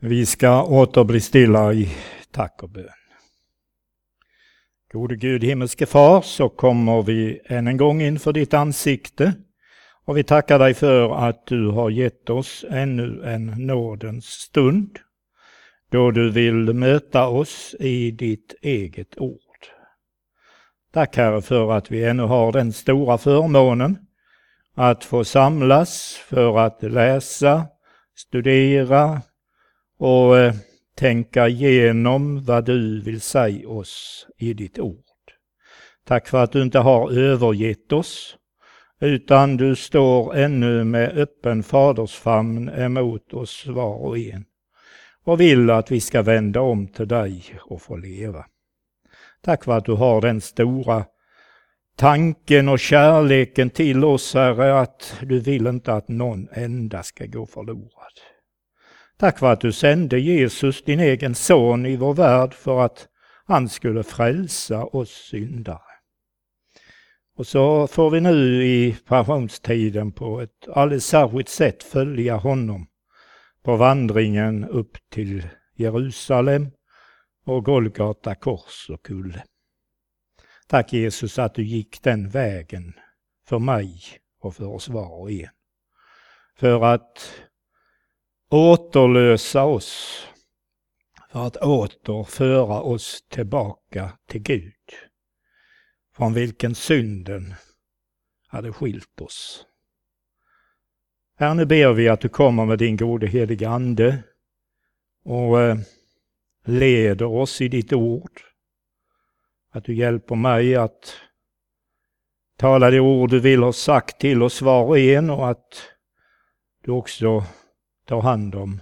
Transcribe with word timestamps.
Vi 0.00 0.26
ska 0.26 0.62
åter 0.62 1.04
bli 1.04 1.20
stilla 1.20 1.72
i 1.72 1.88
tack 2.30 2.62
och 2.62 2.68
bön. 2.68 2.88
Gode 4.92 5.16
Gud, 5.16 5.44
himmelske 5.44 5.86
Far, 5.86 6.22
så 6.22 6.48
kommer 6.48 7.02
vi 7.02 7.40
än 7.44 7.66
en 7.66 7.76
gång 7.76 8.02
inför 8.02 8.32
ditt 8.32 8.54
ansikte 8.54 9.32
och 10.04 10.16
vi 10.16 10.24
tackar 10.24 10.58
dig 10.58 10.74
för 10.74 11.28
att 11.28 11.46
du 11.46 11.68
har 11.68 11.90
gett 11.90 12.30
oss 12.30 12.64
ännu 12.70 13.22
en 13.24 13.46
nådens 13.46 14.24
stund 14.26 14.98
då 15.90 16.10
du 16.10 16.30
vill 16.30 16.74
möta 16.74 17.26
oss 17.26 17.74
i 17.80 18.10
ditt 18.10 18.54
eget 18.62 19.18
ord. 19.18 19.40
Tack 20.92 21.16
Herre 21.16 21.42
för 21.42 21.72
att 21.72 21.90
vi 21.90 22.04
ännu 22.04 22.22
har 22.22 22.52
den 22.52 22.72
stora 22.72 23.18
förmånen 23.18 23.98
att 24.74 25.04
få 25.04 25.24
samlas 25.24 26.20
för 26.28 26.58
att 26.58 26.82
läsa, 26.82 27.66
studera, 28.16 29.22
och 29.98 30.38
eh, 30.38 30.54
tänka 30.94 31.48
igenom 31.48 32.44
vad 32.44 32.64
du 32.64 33.00
vill 33.00 33.20
säga 33.20 33.68
oss 33.68 34.26
i 34.38 34.54
ditt 34.54 34.78
ord. 34.78 35.04
Tack 36.04 36.28
för 36.28 36.44
att 36.44 36.52
du 36.52 36.62
inte 36.62 36.78
har 36.78 37.12
övergett 37.12 37.92
oss, 37.92 38.36
utan 39.00 39.56
du 39.56 39.76
står 39.76 40.36
ännu 40.36 40.84
med 40.84 41.18
öppen 41.18 41.62
fadersfamn 41.62 42.68
emot 42.68 43.32
oss 43.32 43.66
var 43.66 43.94
och 43.94 44.18
en 44.18 44.44
och 45.24 45.40
vill 45.40 45.70
att 45.70 45.90
vi 45.90 46.00
ska 46.00 46.22
vända 46.22 46.60
om 46.60 46.88
till 46.88 47.08
dig 47.08 47.44
och 47.60 47.82
få 47.82 47.96
leva. 47.96 48.46
Tack 49.42 49.64
för 49.64 49.72
att 49.72 49.84
du 49.84 49.92
har 49.92 50.20
den 50.20 50.40
stora 50.40 51.04
tanken 51.96 52.68
och 52.68 52.78
kärleken 52.78 53.70
till 53.70 54.04
oss, 54.04 54.34
Herre, 54.34 54.80
att 54.80 55.14
du 55.22 55.40
vill 55.40 55.66
inte 55.66 55.92
att 55.92 56.08
någon 56.08 56.48
enda 56.52 57.02
ska 57.02 57.26
gå 57.26 57.46
förlorad. 57.46 58.12
Tack 59.18 59.38
för 59.38 59.52
att 59.52 59.60
du 59.60 59.72
sände 59.72 60.18
Jesus, 60.20 60.82
din 60.82 61.00
egen 61.00 61.34
son, 61.34 61.86
i 61.86 61.96
vår 61.96 62.14
värld 62.14 62.54
för 62.54 62.80
att 62.80 63.08
han 63.44 63.68
skulle 63.68 64.02
frälsa 64.02 64.84
oss 64.84 65.10
syndare. 65.10 65.80
Och 67.36 67.46
så 67.46 67.86
får 67.86 68.10
vi 68.10 68.20
nu 68.20 68.64
i 68.64 68.96
passionstiden 69.06 70.12
på 70.12 70.40
ett 70.40 70.68
alldeles 70.68 71.06
särskilt 71.06 71.48
sätt 71.48 71.82
följa 71.82 72.36
honom 72.36 72.86
på 73.62 73.76
vandringen 73.76 74.64
upp 74.64 74.96
till 75.10 75.48
Jerusalem 75.74 76.70
och 77.46 77.64
Golgata 77.64 78.34
kors 78.34 78.90
och 78.90 79.02
kulle. 79.02 79.44
Tack 80.66 80.92
Jesus 80.92 81.38
att 81.38 81.54
du 81.54 81.64
gick 81.64 82.02
den 82.02 82.28
vägen 82.28 82.92
för 83.46 83.58
mig 83.58 84.00
och 84.40 84.54
för 84.54 84.66
oss 84.66 84.88
var 84.88 85.20
och 85.20 85.30
en. 85.30 85.48
För 86.56 86.84
att 86.84 87.32
återlösa 88.50 89.64
oss 89.64 90.22
för 91.32 91.46
att 91.46 91.56
återföra 91.56 92.80
oss 92.80 93.24
tillbaka 93.28 94.12
till 94.28 94.42
Gud, 94.42 94.72
från 96.16 96.34
vilken 96.34 96.74
synden 96.74 97.54
hade 98.48 98.72
skilt 98.72 99.20
oss. 99.20 99.66
Herre, 101.38 101.54
nu 101.54 101.66
ber 101.66 101.92
vi 101.92 102.08
att 102.08 102.20
du 102.20 102.28
kommer 102.28 102.66
med 102.66 102.78
din 102.78 102.96
gode 102.96 103.26
helige 103.26 103.68
Ande 103.68 104.22
och 105.24 105.60
eh, 105.60 105.76
leder 106.64 107.26
oss 107.26 107.60
i 107.60 107.68
ditt 107.68 107.92
ord. 107.92 108.40
Att 109.70 109.84
du 109.84 109.94
hjälper 109.94 110.34
mig 110.34 110.76
att 110.76 111.14
tala 112.56 112.90
det 112.90 113.00
ord 113.00 113.30
du 113.30 113.40
vill 113.40 113.62
ha 113.62 113.72
sagt 113.72 114.20
till 114.20 114.42
oss 114.42 114.62
var 114.62 114.84
och 114.84 114.98
en 114.98 115.30
och 115.30 115.48
att 115.48 115.82
du 116.84 116.90
också 116.90 117.44
tar 118.06 118.20
hand 118.20 118.54
om 118.54 118.80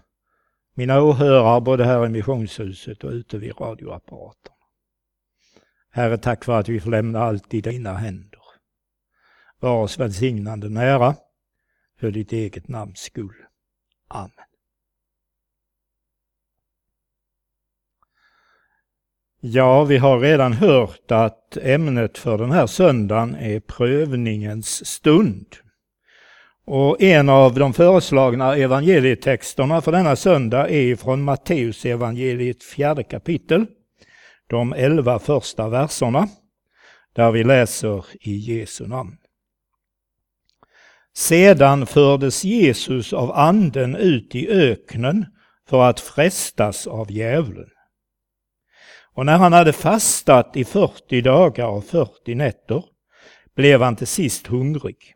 mina 0.75 1.03
åhörare 1.03 1.61
både 1.61 1.85
här 1.85 2.07
i 2.07 2.09
missionshuset 2.09 3.05
och 3.05 3.11
ute 3.11 3.39
vid 3.39 3.61
radioapparaterna. 3.61 4.55
Herre, 5.91 6.19
tack 6.19 6.45
för 6.45 6.61
att 6.61 6.69
vi 6.69 6.81
får 6.81 6.91
lämna 6.91 7.21
allt 7.21 7.55
i 7.55 7.61
dina 7.61 7.95
händer. 7.95 8.41
Var 9.61 9.83
oss 9.83 9.99
välsignande 9.99 10.69
nära 10.69 11.15
för 12.01 12.11
ditt 12.11 12.33
eget 12.33 12.69
namns 12.69 12.99
skull. 12.99 13.35
Amen. 14.09 14.31
Ja, 19.41 19.85
vi 19.85 19.97
har 19.97 20.21
redan 20.21 20.53
hört 20.53 21.11
att 21.11 21.57
ämnet 21.57 22.19
för 22.19 22.39
den 22.39 22.51
här 22.51 22.67
söndagen 22.67 23.35
är 23.35 23.61
prövningens 23.61 24.87
stund. 24.87 25.47
Och 26.67 27.03
en 27.03 27.29
av 27.29 27.55
de 27.55 27.73
föreslagna 27.73 28.57
evangelietexterna 28.57 29.81
för 29.81 29.93
denna 29.93 30.17
söndag 30.17 30.71
är 30.71 30.97
från 30.97 31.23
Matteus 31.23 31.85
evangeliet 31.85 32.65
fjärde 32.65 33.03
kapitel, 33.03 33.67
de 34.47 34.73
elva 34.73 35.19
första 35.19 35.69
verserna, 35.69 36.29
där 37.13 37.31
vi 37.31 37.45
läser 37.45 38.05
i 38.21 38.37
Jesu 38.37 38.87
namn. 38.87 39.17
Sedan 41.17 41.87
fördes 41.87 42.45
Jesus 42.45 43.13
av 43.13 43.33
anden 43.33 43.97
ut 43.97 44.35
i 44.35 44.49
öknen 44.49 45.27
för 45.69 45.83
att 45.83 46.01
frestas 46.01 46.87
av 46.87 47.11
djävulen. 47.11 47.71
Och 49.15 49.27
när 49.27 49.39
han 49.39 49.53
hade 49.53 49.73
fastat 49.73 50.57
i 50.57 50.65
40 50.65 51.21
dagar 51.21 51.67
och 51.67 51.85
40 51.85 52.35
nätter 52.35 52.85
blev 53.57 53.83
han 53.83 53.97
till 53.97 54.07
sist 54.07 54.47
hungrig. 54.47 55.15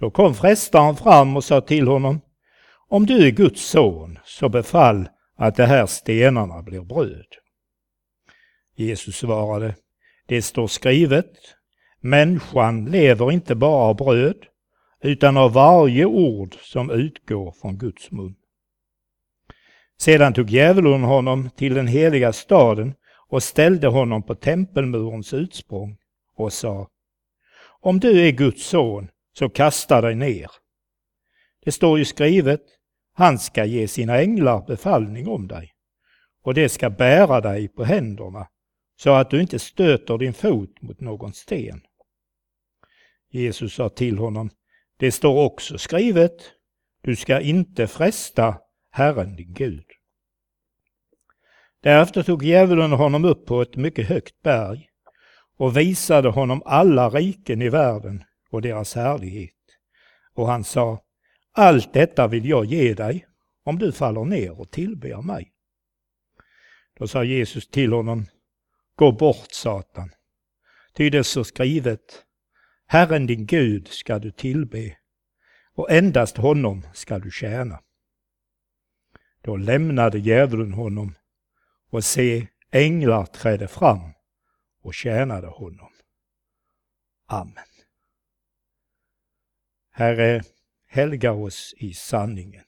Då 0.00 0.10
kom 0.10 0.34
frestaren 0.34 0.96
fram 0.96 1.36
och 1.36 1.44
sa 1.44 1.60
till 1.60 1.88
honom, 1.88 2.20
om 2.88 3.06
du 3.06 3.26
är 3.26 3.30
Guds 3.30 3.62
son, 3.62 4.18
så 4.24 4.48
befall 4.48 5.08
att 5.36 5.56
de 5.56 5.64
här 5.64 5.86
stenarna 5.86 6.62
blir 6.62 6.80
bröd. 6.80 7.26
Jesus 8.76 9.16
svarade, 9.16 9.74
det 10.26 10.42
står 10.42 10.66
skrivet, 10.66 11.32
människan 12.00 12.84
lever 12.84 13.32
inte 13.32 13.54
bara 13.54 13.84
av 13.84 13.96
bröd, 13.96 14.36
utan 15.02 15.36
av 15.36 15.52
varje 15.52 16.04
ord 16.04 16.56
som 16.60 16.90
utgår 16.90 17.54
från 17.60 17.78
Guds 17.78 18.10
mun. 18.10 18.34
Sedan 19.98 20.32
tog 20.32 20.50
djävulen 20.50 21.02
honom 21.02 21.50
till 21.56 21.74
den 21.74 21.86
heliga 21.86 22.32
staden 22.32 22.94
och 23.28 23.42
ställde 23.42 23.88
honom 23.88 24.22
på 24.22 24.34
tempelmurens 24.34 25.34
utsprång 25.34 25.96
och 26.36 26.52
sa, 26.52 26.88
om 27.80 28.00
du 28.00 28.26
är 28.26 28.30
Guds 28.30 28.66
son, 28.66 29.08
så 29.32 29.48
kasta 29.48 30.00
dig 30.00 30.14
ner. 30.14 30.50
Det 31.64 31.72
står 31.72 31.98
ju 31.98 32.04
skrivet, 32.04 32.62
han 33.12 33.38
ska 33.38 33.64
ge 33.64 33.88
sina 33.88 34.20
änglar 34.20 34.66
befallning 34.66 35.28
om 35.28 35.48
dig 35.48 35.72
och 36.42 36.54
det 36.54 36.68
ska 36.68 36.90
bära 36.90 37.40
dig 37.40 37.68
på 37.68 37.84
händerna 37.84 38.48
så 38.96 39.10
att 39.10 39.30
du 39.30 39.40
inte 39.40 39.58
stöter 39.58 40.18
din 40.18 40.34
fot 40.34 40.82
mot 40.82 41.00
någon 41.00 41.32
sten. 41.32 41.80
Jesus 43.30 43.74
sa 43.74 43.88
till 43.88 44.18
honom, 44.18 44.50
det 44.96 45.12
står 45.12 45.44
också 45.44 45.78
skrivet, 45.78 46.52
du 47.02 47.16
ska 47.16 47.40
inte 47.40 47.86
fresta 47.86 48.58
Herren 48.90 49.36
din 49.36 49.54
Gud. 49.54 49.84
Därefter 51.82 52.22
tog 52.22 52.42
djävulen 52.42 52.92
honom 52.92 53.24
upp 53.24 53.46
på 53.46 53.62
ett 53.62 53.76
mycket 53.76 54.08
högt 54.08 54.42
berg 54.42 54.88
och 55.56 55.76
visade 55.76 56.28
honom 56.28 56.62
alla 56.64 57.10
riken 57.10 57.62
i 57.62 57.68
världen 57.68 58.24
och 58.50 58.62
deras 58.62 58.94
härlighet. 58.94 59.54
Och 60.34 60.46
han 60.46 60.64
sa, 60.64 61.02
allt 61.52 61.92
detta 61.92 62.26
vill 62.26 62.48
jag 62.48 62.64
ge 62.64 62.94
dig 62.94 63.26
om 63.64 63.78
du 63.78 63.92
faller 63.92 64.24
ner 64.24 64.60
och 64.60 64.70
tillber 64.70 65.22
mig. 65.22 65.52
Då 66.98 67.08
sa 67.08 67.24
Jesus 67.24 67.68
till 67.68 67.92
honom, 67.92 68.26
gå 68.94 69.12
bort 69.12 69.52
Satan, 69.52 70.10
ty 70.94 71.10
det 71.10 71.24
så 71.24 71.44
skrivet, 71.44 72.24
Herren 72.86 73.26
din 73.26 73.46
Gud 73.46 73.88
ska 73.88 74.18
du 74.18 74.30
tillbe 74.30 74.96
och 75.74 75.90
endast 75.90 76.36
honom 76.36 76.86
ska 76.94 77.18
du 77.18 77.30
tjäna. 77.30 77.80
Då 79.42 79.56
lämnade 79.56 80.18
djävulen 80.18 80.72
honom 80.72 81.14
och 81.90 82.04
se, 82.04 82.46
änglar 82.70 83.26
trädde 83.26 83.68
fram 83.68 84.00
och 84.82 84.94
tjänade 84.94 85.46
honom. 85.46 85.92
Amen. 87.26 87.69
Herre, 90.00 90.40
helga 90.86 91.32
oss 91.32 91.74
i 91.76 91.94
sanningen. 91.94 92.64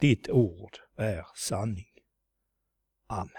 Ditt 0.00 0.28
ord 0.28 0.78
är 0.96 1.26
sanning. 1.34 1.92
Amen. 3.06 3.30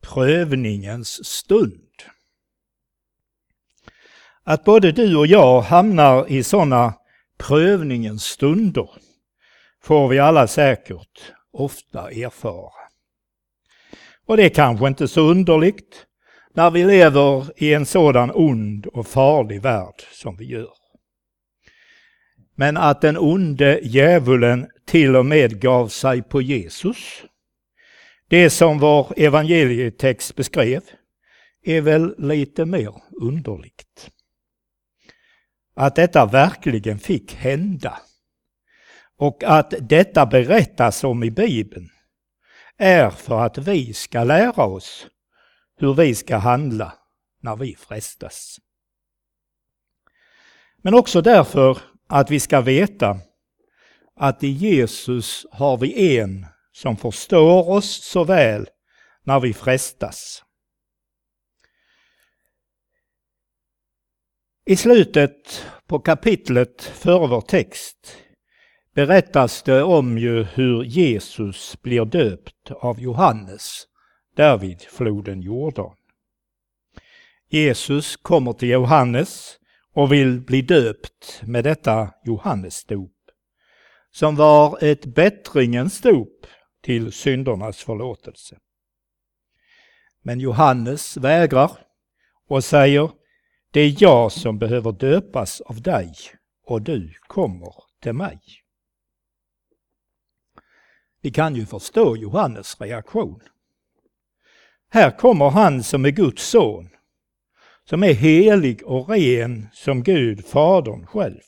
Prövningens 0.00 1.24
stund. 1.24 2.02
Att 4.42 4.64
både 4.64 4.92
du 4.92 5.16
och 5.16 5.26
jag 5.26 5.60
hamnar 5.60 6.30
i 6.30 6.42
sådana 6.42 6.94
prövningens 7.38 8.24
stunder 8.24 8.90
får 9.80 10.08
vi 10.08 10.18
alla 10.18 10.46
säkert 10.46 11.32
ofta 11.50 12.10
erfara. 12.10 12.91
Och 14.26 14.36
det 14.36 14.44
är 14.44 14.48
kanske 14.48 14.88
inte 14.88 15.08
så 15.08 15.20
underligt 15.20 16.06
när 16.54 16.70
vi 16.70 16.84
lever 16.84 17.62
i 17.62 17.74
en 17.74 17.86
sådan 17.86 18.30
ond 18.34 18.86
och 18.86 19.06
farlig 19.06 19.62
värld 19.62 20.02
som 20.12 20.36
vi 20.36 20.44
gör. 20.44 20.72
Men 22.54 22.76
att 22.76 23.00
den 23.00 23.18
onde 23.18 23.80
djävulen 23.82 24.66
till 24.86 25.16
och 25.16 25.26
med 25.26 25.60
gav 25.60 25.88
sig 25.88 26.22
på 26.22 26.42
Jesus, 26.42 27.22
det 28.28 28.50
som 28.50 28.78
vår 28.78 29.12
evangelietext 29.16 30.36
beskrev, 30.36 30.82
är 31.64 31.80
väl 31.80 32.14
lite 32.18 32.64
mer 32.64 32.94
underligt. 33.20 34.10
Att 35.74 35.96
detta 35.96 36.26
verkligen 36.26 36.98
fick 36.98 37.34
hända 37.34 37.98
och 39.18 39.44
att 39.44 39.74
detta 39.80 40.26
berättas 40.26 41.04
om 41.04 41.24
i 41.24 41.30
Bibeln 41.30 41.91
är 42.82 43.10
för 43.10 43.40
att 43.40 43.58
vi 43.58 43.94
ska 43.94 44.24
lära 44.24 44.64
oss 44.64 45.06
hur 45.76 45.94
vi 45.94 46.14
ska 46.14 46.36
handla 46.36 46.92
när 47.40 47.56
vi 47.56 47.76
frestas. 47.76 48.58
Men 50.76 50.94
också 50.94 51.20
därför 51.20 51.78
att 52.08 52.30
vi 52.30 52.40
ska 52.40 52.60
veta 52.60 53.18
att 54.16 54.44
i 54.44 54.48
Jesus 54.48 55.46
har 55.50 55.78
vi 55.78 56.18
en 56.18 56.46
som 56.72 56.96
förstår 56.96 57.68
oss 57.70 58.04
så 58.04 58.24
väl 58.24 58.68
när 59.22 59.40
vi 59.40 59.54
frestas. 59.54 60.44
I 64.64 64.76
slutet 64.76 65.66
på 65.86 65.98
kapitlet 65.98 66.82
före 66.82 67.26
vår 67.26 67.40
text 67.40 68.16
berättas 68.94 69.62
det 69.62 69.82
om 69.82 70.18
ju 70.18 70.42
hur 70.42 70.84
Jesus 70.84 71.82
blir 71.82 72.04
döpt 72.04 72.70
av 72.70 73.00
Johannes 73.00 73.86
där 74.36 74.58
vid 74.58 74.82
floden 74.82 75.42
Jordan. 75.42 75.96
Jesus 77.48 78.16
kommer 78.16 78.52
till 78.52 78.68
Johannes 78.68 79.58
och 79.94 80.12
vill 80.12 80.40
bli 80.40 80.62
döpt 80.62 81.42
med 81.42 81.64
detta 81.64 82.10
Johannesdop, 82.24 83.12
som 84.10 84.36
var 84.36 84.84
ett 84.84 85.06
bättringens 85.06 86.00
dop 86.00 86.46
till 86.82 87.12
syndernas 87.12 87.76
förlåtelse. 87.76 88.58
Men 90.22 90.40
Johannes 90.40 91.16
vägrar 91.16 91.70
och 92.48 92.64
säger, 92.64 93.10
det 93.70 93.80
är 93.80 94.02
jag 94.02 94.32
som 94.32 94.58
behöver 94.58 94.92
döpas 94.92 95.60
av 95.60 95.82
dig 95.82 96.14
och 96.66 96.82
du 96.82 97.14
kommer 97.26 97.74
till 98.02 98.12
mig. 98.12 98.61
Vi 101.22 101.30
kan 101.30 101.54
ju 101.54 101.66
förstå 101.66 102.16
Johannes 102.16 102.80
reaktion. 102.80 103.40
Här 104.90 105.18
kommer 105.18 105.50
han 105.50 105.82
som 105.82 106.04
är 106.04 106.10
Guds 106.10 106.48
son, 106.48 106.88
som 107.84 108.02
är 108.02 108.12
helig 108.12 108.82
och 108.86 109.08
ren 109.08 109.68
som 109.72 110.02
Gud, 110.02 110.46
Fadern 110.46 111.06
själv. 111.06 111.40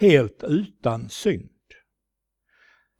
Helt 0.00 0.42
utan 0.42 1.08
synd. 1.08 1.50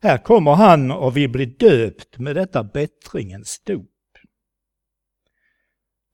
Här 0.03 0.19
kommer 0.19 0.55
han 0.55 0.91
och 0.91 1.17
vill 1.17 1.31
bli 1.31 1.47
döpt 1.47 2.19
med 2.19 2.37
detta 2.37 2.65
bättringens 2.65 3.63
dop. 3.65 3.91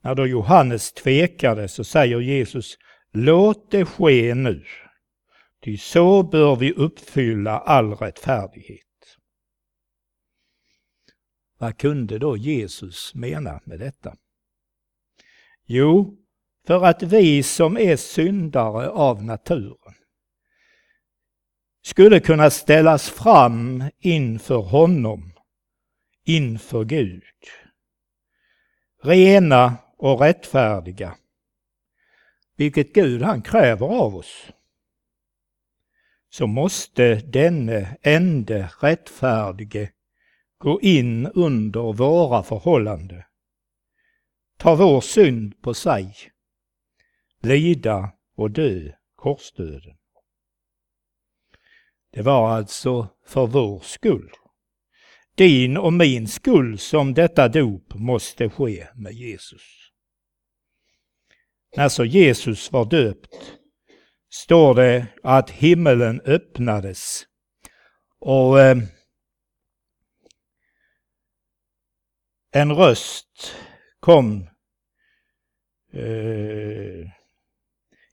När 0.03 0.15
då 0.15 0.27
Johannes 0.27 0.93
tvekade 0.93 1.69
så 1.69 1.85
säger 1.85 2.21
Jesus, 2.21 2.79
låt 3.13 3.71
det 3.71 3.85
ske 3.85 4.35
nu, 4.35 4.65
ty 5.65 5.79
så 5.79 6.23
bör 6.23 6.57
vi 6.57 6.73
uppfylla 6.73 7.59
all 7.59 7.95
rättfärdighet. 7.95 8.81
Vad 11.59 11.79
kunde 11.79 12.19
då 12.19 12.37
Jesus 12.37 13.15
mena 13.15 13.61
med 13.65 13.79
detta? 13.79 14.17
Jo, 15.67 16.17
för 16.67 16.85
att 16.85 17.03
vi 17.03 17.43
som 17.43 17.79
är 17.79 17.97
syndare 17.97 18.89
av 18.89 19.25
naturen 19.25 19.95
skulle 21.83 22.21
kunna 22.21 22.51
ställas 22.51 23.11
fram 23.11 23.85
inför 23.99 24.57
honom, 24.57 25.33
inför 26.25 26.85
Gud. 26.85 27.23
Rena 29.03 29.77
och 29.97 30.21
rättfärdiga, 30.21 31.17
vilket 32.57 32.93
Gud 32.93 33.23
han 33.23 33.43
kräver 33.43 33.87
av 33.87 34.17
oss. 34.17 34.47
Så 36.31 36.47
måste 36.47 37.15
denne 37.15 37.97
ende 38.03 38.71
rättfärdige 38.81 39.91
gå 40.65 40.81
in 40.81 41.27
under 41.27 41.93
våra 41.93 42.43
förhållanden, 42.43 43.23
ta 44.59 44.75
vår 44.75 45.01
synd 45.01 45.63
på 45.63 45.75
sig, 45.75 46.17
lida 47.43 48.13
och 48.37 48.51
dö 48.51 48.93
korsdöden. 49.17 49.97
Det 52.13 52.23
var 52.23 52.51
alltså 52.51 53.09
för 53.27 53.47
vår 53.47 53.81
skull, 53.81 54.31
din 55.35 55.77
och 55.77 55.93
min 55.93 56.29
skull, 56.29 56.79
som 56.79 57.15
detta 57.15 57.49
dop 57.49 57.95
måste 57.95 58.51
ske 58.51 58.87
med 58.95 59.13
Jesus. 59.13 59.63
När 61.77 61.89
så 61.89 62.05
Jesus 62.05 62.73
var 62.73 62.85
döpt 62.85 63.57
står 64.31 64.75
det 64.75 65.07
att 65.23 65.51
himmelen 65.51 66.21
öppnades 66.21 67.27
och 68.21 68.61
eh, 68.61 68.77
en 72.55 72.73
röst 72.73 73.55
kom. 74.01 74.49
Eh, 75.93 77.11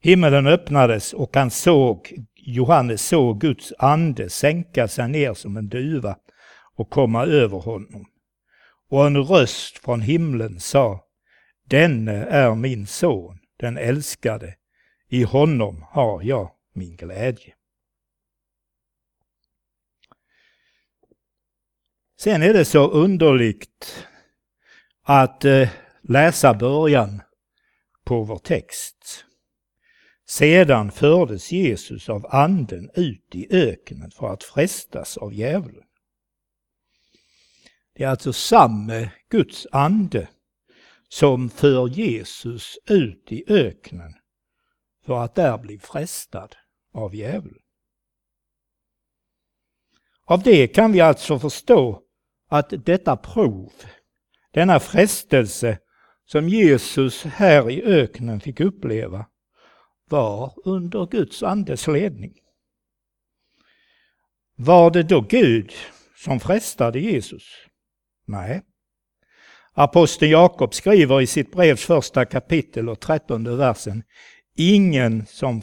himmelen 0.02 0.48
öppnades 0.48 1.14
och 1.14 1.36
han 1.36 1.52
såg, 1.52 2.14
Johannes 2.36 3.08
såg 3.08 3.42
Guds 3.42 3.74
ande 3.78 4.30
sänka 4.30 4.88
sig 4.88 5.08
ner 5.08 5.34
som 5.34 5.58
en 5.58 5.70
duva 5.70 6.18
och 6.76 6.90
komma 6.90 7.26
över 7.26 7.58
honom. 7.58 8.06
Och 8.90 9.08
en 9.08 9.18
röst 9.18 9.78
från 9.78 10.02
himlen 10.02 10.60
sa, 10.60 11.06
Denne 11.66 12.24
är 12.24 12.56
min 12.56 12.88
son, 12.88 13.40
den 13.60 13.78
älskade, 13.78 14.56
i 15.10 15.24
honom 15.24 15.86
har 15.90 16.22
jag 16.24 16.52
min 16.74 16.96
glädje. 16.96 17.54
Sen 22.20 22.44
är 22.44 22.54
det 22.54 22.66
så 22.66 22.88
underligt 22.88 24.08
att 25.12 25.46
eh, 25.46 25.70
läsa 26.02 26.54
början 26.54 27.22
på 28.04 28.24
vår 28.24 28.38
text. 28.38 29.26
Sedan 30.28 30.92
fördes 30.92 31.52
Jesus 31.52 32.10
av 32.10 32.26
anden 32.30 32.90
ut 32.96 33.36
i 33.36 33.48
öknen 33.50 34.12
för 34.12 34.34
att 34.34 34.44
frestas 34.44 35.18
av 35.18 35.34
djävulen. 35.34 35.84
Det 37.96 38.04
är 38.04 38.08
alltså 38.08 38.34
samma 38.34 39.10
Guds 39.30 39.68
ande 39.72 40.28
som 41.10 41.50
för 41.50 41.88
Jesus 41.88 42.78
ut 42.90 43.32
i 43.32 43.44
öknen 43.48 44.14
för 45.06 45.24
att 45.24 45.36
där 45.36 45.58
bli 45.58 45.80
frestad 45.80 46.56
av 46.94 47.16
djävulen. 47.16 47.64
Av 50.26 50.44
det 50.44 50.68
kan 50.68 50.92
vi 50.92 51.02
alltså 51.02 51.40
förstå 51.40 52.02
att 52.50 52.74
detta 52.86 53.18
prov 53.18 53.72
denna 54.54 54.80
frestelse 54.80 55.78
som 56.26 56.50
Jesus 56.50 57.24
här 57.24 57.70
i 57.70 57.84
öknen 57.84 58.40
fick 58.40 58.60
uppleva 58.60 59.26
var 60.10 60.54
under 60.66 61.06
Guds 61.06 61.44
andes 61.44 61.88
ledning. 61.88 62.34
Var 64.56 64.92
det 64.92 65.04
då 65.04 65.22
Gud 65.22 65.72
som 66.18 66.40
frestade 66.40 67.00
Jesus? 67.00 67.44
Nej. 68.26 68.62
Aposteln 69.74 70.32
Jakob 70.32 70.74
skriver 70.74 71.22
i 71.22 71.28
sitt 71.28 71.52
brevs 71.52 71.86
första 71.86 72.26
kapitel 72.26 72.90
och 72.90 73.00
trettonde 73.00 73.56
versen 73.56 74.04
Ingen 74.56 75.26
som, 75.26 75.62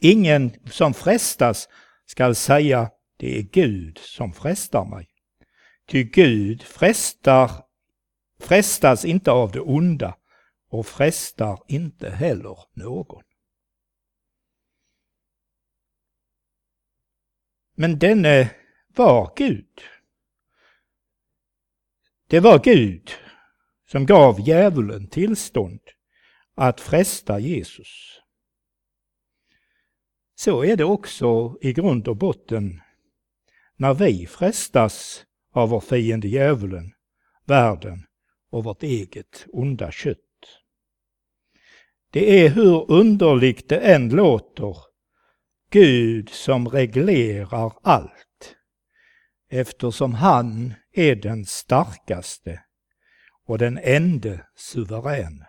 ingen 0.00 0.50
som 0.70 0.94
frestas 0.94 1.68
skall 2.06 2.34
säga 2.34 2.90
det 3.16 3.38
är 3.38 3.42
Gud 3.42 3.98
som 3.98 4.32
frestar 4.32 4.84
mig. 4.84 5.08
Ty 5.90 6.04
Gud 6.04 6.62
frestar, 6.62 7.50
frestas 8.40 9.04
inte 9.04 9.30
av 9.30 9.52
det 9.52 9.60
onda 9.60 10.16
och 10.68 10.86
frestar 10.86 11.62
inte 11.68 12.10
heller 12.10 12.58
någon. 12.72 13.22
Men 17.74 17.98
denne 17.98 18.50
var 18.88 19.32
Gud. 19.36 19.80
Det 22.26 22.40
var 22.40 22.58
Gud 22.64 23.10
som 23.86 24.06
gav 24.06 24.40
djävulen 24.40 25.08
tillstånd 25.08 25.80
att 26.54 26.80
fresta 26.80 27.38
Jesus. 27.38 28.20
Så 30.34 30.64
är 30.64 30.76
det 30.76 30.84
också 30.84 31.58
i 31.60 31.72
grund 31.72 32.08
och 32.08 32.16
botten 32.16 32.80
när 33.76 33.94
vi 33.94 34.26
frestas 34.26 35.26
av 35.52 35.68
vår 35.68 35.80
fiende 35.80 36.28
djävulen, 36.28 36.92
världen 37.46 38.06
och 38.50 38.64
vårt 38.64 38.82
eget 38.82 39.46
onda 39.52 39.90
kött. 39.90 40.16
Det 42.12 42.44
är 42.44 42.48
hur 42.48 42.90
underligt 42.90 43.68
det 43.68 43.78
än 43.78 44.08
låter, 44.08 44.76
Gud 45.70 46.28
som 46.28 46.68
reglerar 46.68 47.72
allt, 47.82 48.56
eftersom 49.50 50.14
han 50.14 50.74
är 50.92 51.14
den 51.14 51.44
starkaste 51.44 52.62
och 53.46 53.58
den 53.58 53.78
ende 53.78 54.46
suverän. 54.56 55.44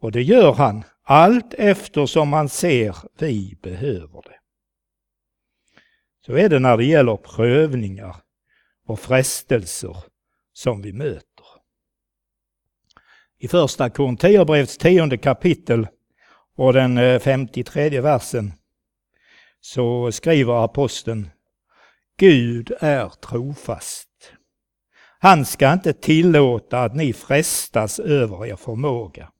Och 0.00 0.12
det 0.12 0.22
gör 0.22 0.52
han 0.52 0.84
allt 1.02 1.54
eftersom 1.54 2.32
han 2.32 2.48
ser 2.48 2.96
vi 3.18 3.58
behöver 3.62 4.22
det. 4.22 4.38
Så 6.26 6.36
är 6.36 6.48
det 6.48 6.58
när 6.58 6.76
det 6.76 6.84
gäller 6.84 7.16
prövningar 7.16 8.16
och 8.90 9.00
frestelser 9.00 9.96
som 10.52 10.82
vi 10.82 10.92
möter. 10.92 11.46
I 13.38 13.48
första 13.48 13.90
Korinthierbrevets 13.90 14.78
tionde 14.78 15.18
kapitel 15.18 15.86
och 16.56 16.72
den 16.72 16.98
eh, 16.98 17.20
53 17.20 18.00
versen 18.00 18.52
så 19.60 20.12
skriver 20.12 20.64
aposteln 20.64 21.30
Gud 22.16 22.72
är 22.80 23.08
trofast. 23.08 24.32
Han 25.18 25.44
ska 25.44 25.72
inte 25.72 25.92
tillåta 25.92 26.82
att 26.82 26.94
ni 26.94 27.12
frestas 27.12 27.98
över 27.98 28.46
er 28.46 28.56
förmåga. 28.56 29.32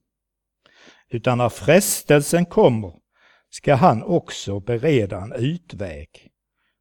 Utan 1.09 1.39
när 1.39 1.49
frestelsen 1.49 2.47
kommer 2.47 2.93
ska 3.51 3.75
han 3.75 4.03
också 4.03 4.61
bereda 4.61 5.21
en 5.21 5.33
utväg 5.33 6.31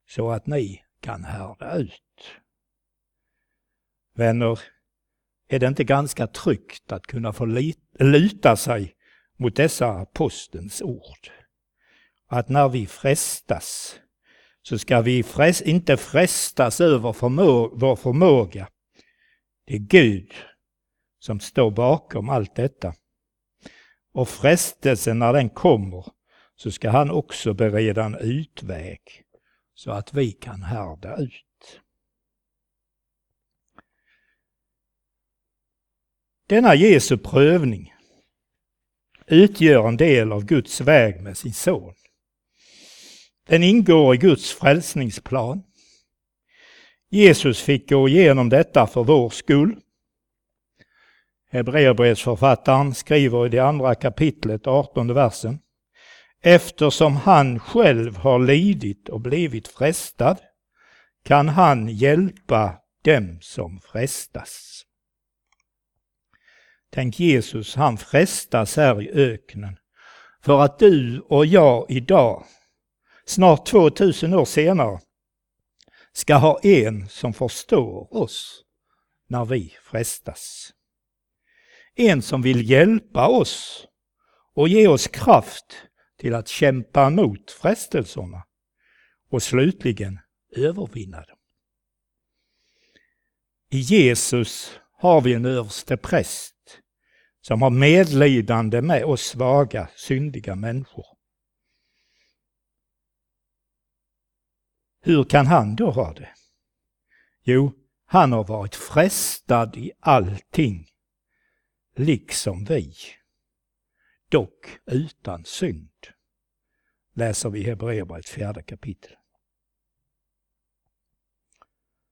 så 0.10 0.32
att 0.32 0.48
ni 0.48 0.84
kan 1.02 1.24
härda 1.24 1.76
ut. 1.76 2.09
Vänner, 4.20 4.60
är 5.50 5.60
det 5.60 5.68
inte 5.68 5.84
ganska 5.84 6.28
tryggt 6.28 6.92
att 6.92 7.08
kunna 7.08 7.34
få 7.34 7.46
luta 8.00 8.56
sig 8.56 8.96
mot 9.38 9.56
dessa 9.56 9.88
apostelns 9.88 10.82
ord? 10.82 11.30
Att 12.28 12.50
när 12.50 12.70
vi 12.70 12.88
frestas 12.88 14.00
så 14.62 14.78
ska 14.78 15.02
vi 15.02 15.24
frest, 15.24 15.62
inte 15.62 15.98
frestas 15.98 16.82
över 16.82 17.14
förmå 17.14 17.72
vår 17.76 17.96
förmåga. 17.96 18.68
Det 19.66 19.74
är 19.74 19.80
Gud 19.80 20.34
som 21.20 21.40
står 21.40 21.72
bakom 21.72 22.30
allt 22.30 22.56
detta. 22.56 22.94
Och 24.14 24.30
frestelsen 24.30 25.20
när 25.20 25.34
den 25.34 25.50
kommer 25.50 26.06
så 26.56 26.72
ska 26.72 26.90
han 26.90 27.12
också 27.12 27.54
bereda 27.54 28.04
en 28.04 28.16
utväg 28.16 29.00
så 29.74 29.92
att 29.92 30.14
vi 30.14 30.32
kan 30.32 30.62
härda 30.62 31.18
ut. 31.18 31.49
Denna 36.50 36.76
Jesu 36.76 37.18
prövning 37.18 37.94
utgör 39.28 39.88
en 39.88 39.98
del 39.98 40.32
av 40.32 40.46
Guds 40.46 40.82
väg 40.82 41.22
med 41.22 41.38
sin 41.38 41.54
son. 41.54 41.94
Den 43.48 43.64
ingår 43.64 44.16
i 44.16 44.18
Guds 44.18 44.54
frälsningsplan. 44.54 45.64
Jesus 47.10 47.62
fick 47.62 47.90
gå 47.90 48.10
igenom 48.10 48.50
detta 48.50 48.88
för 48.88 49.04
vår 49.04 49.30
skull. 49.30 49.76
Hebreerbrevsförfattaren 51.52 52.94
skriver 52.94 53.46
i 53.46 53.50
det 53.50 53.60
andra 53.60 53.96
kapitlet, 53.96 54.68
18 54.68 55.14
versen. 55.14 55.60
Eftersom 56.42 57.16
han 57.16 57.60
själv 57.60 58.16
har 58.16 58.40
lidit 58.40 59.10
och 59.10 59.22
blivit 59.22 59.68
frestad 59.68 60.38
kan 61.24 61.50
han 61.50 61.88
hjälpa 61.88 62.76
dem 63.04 63.38
som 63.42 63.80
frestas. 63.82 64.86
Tänk 66.92 67.20
Jesus, 67.20 67.76
han 67.76 67.98
frestas 67.98 68.78
här 68.78 69.02
i 69.02 69.12
öknen 69.12 69.78
för 70.42 70.62
att 70.62 70.80
du 70.80 71.20
och 71.20 71.46
jag 71.46 71.86
idag, 71.90 72.46
snart 73.26 73.66
2000 73.66 74.34
år 74.34 74.46
senare, 74.46 75.00
ska 76.12 76.36
ha 76.36 76.60
en 76.60 77.10
som 77.10 77.34
förstår 77.34 78.14
oss 78.14 78.64
när 79.28 79.46
vi 79.46 79.78
frestas. 79.82 80.74
En 81.96 82.22
som 82.22 82.42
vill 82.42 82.70
hjälpa 82.70 83.28
oss 83.28 83.88
och 84.54 84.68
ge 84.68 84.88
oss 84.88 85.08
kraft 85.08 85.76
till 86.18 86.36
att 86.36 86.48
kämpa 86.48 87.08
emot 87.08 87.52
frestelserna 87.52 88.44
och 89.30 89.44
slutligen 89.44 90.20
övervinna 90.56 91.18
dem. 91.18 91.38
I 93.72 93.78
Jesus 93.78 94.80
har 94.92 95.22
vi 95.22 95.34
en 95.34 95.46
överste 95.46 95.98
präst 95.98 96.79
som 97.50 97.62
har 97.62 97.70
medlidande 97.70 98.82
med 98.82 99.06
oss 99.06 99.22
svaga, 99.22 99.90
syndiga 99.96 100.56
människor. 100.56 101.06
Hur 105.02 105.24
kan 105.24 105.48
han 105.48 105.76
då 105.76 105.92
ha 105.92 106.14
det? 106.14 106.30
Jo, 107.44 107.72
han 108.06 108.32
har 108.32 108.44
varit 108.44 108.76
frestad 108.76 109.78
i 109.78 109.92
allting, 110.00 110.88
liksom 111.96 112.66
vi, 112.66 112.94
dock 114.32 114.80
utan 114.86 115.46
synd. 115.46 116.08
Läser 117.14 117.50
vi 117.50 117.64
Hebreerbrevets 117.64 118.32
fjärde 118.32 118.64
kapitel. 118.64 119.16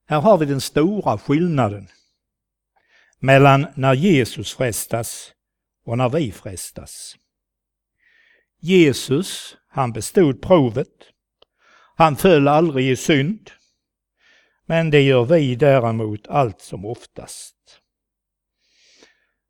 Här 0.06 0.22
har 0.22 0.38
vi 0.38 0.46
den 0.46 0.62
stora 0.62 1.18
skillnaden 1.18 1.88
mellan 3.20 3.68
när 3.76 3.94
Jesus 3.94 4.54
frestas 4.54 5.34
och 5.86 5.98
när 5.98 6.10
vi 6.10 6.32
frestas. 6.32 7.16
Jesus, 8.60 9.58
han 9.68 9.94
bestod 9.94 10.42
provet. 10.42 10.94
Han 11.96 12.16
föll 12.16 12.48
aldrig 12.48 12.90
i 12.90 12.96
synd. 12.96 13.52
Men 14.66 14.90
det 14.90 15.02
gör 15.02 15.26
vi 15.26 15.56
däremot 15.56 16.28
allt 16.28 16.62
som 16.62 16.86
oftast. 16.86 17.56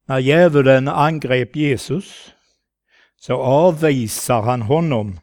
När 0.05 0.19
djävulen 0.19 0.88
angrep 0.88 1.55
Jesus 1.55 2.33
så 3.15 3.33
avvisar 3.36 4.41
han 4.41 4.62
honom 4.62 5.19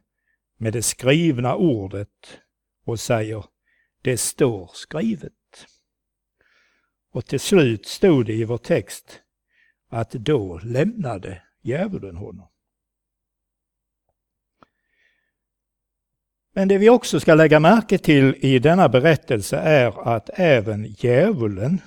med 0.56 0.72
det 0.72 0.82
skrivna 0.82 1.54
ordet 1.54 2.38
och 2.84 3.00
säger 3.00 3.44
det 4.02 4.18
står 4.18 4.70
skrivet. 4.74 5.32
Och 7.14 7.26
till 7.26 7.40
slut 7.40 7.86
stod 7.86 8.26
det 8.26 8.32
i 8.32 8.44
vår 8.44 8.58
text 8.58 9.20
att 9.90 10.10
då 10.10 10.58
lämnade 10.58 11.42
djävulen 11.62 12.16
honom. 12.16 12.48
Men 16.54 16.68
det 16.68 16.78
vi 16.78 16.90
också 16.90 17.20
ska 17.20 17.34
lägga 17.34 17.60
märke 17.60 17.98
till 17.98 18.34
i 18.40 18.58
denna 18.58 18.88
berättelse 18.88 19.56
är 19.56 20.08
att 20.08 20.30
även 20.34 20.84
djävulen 20.84 21.80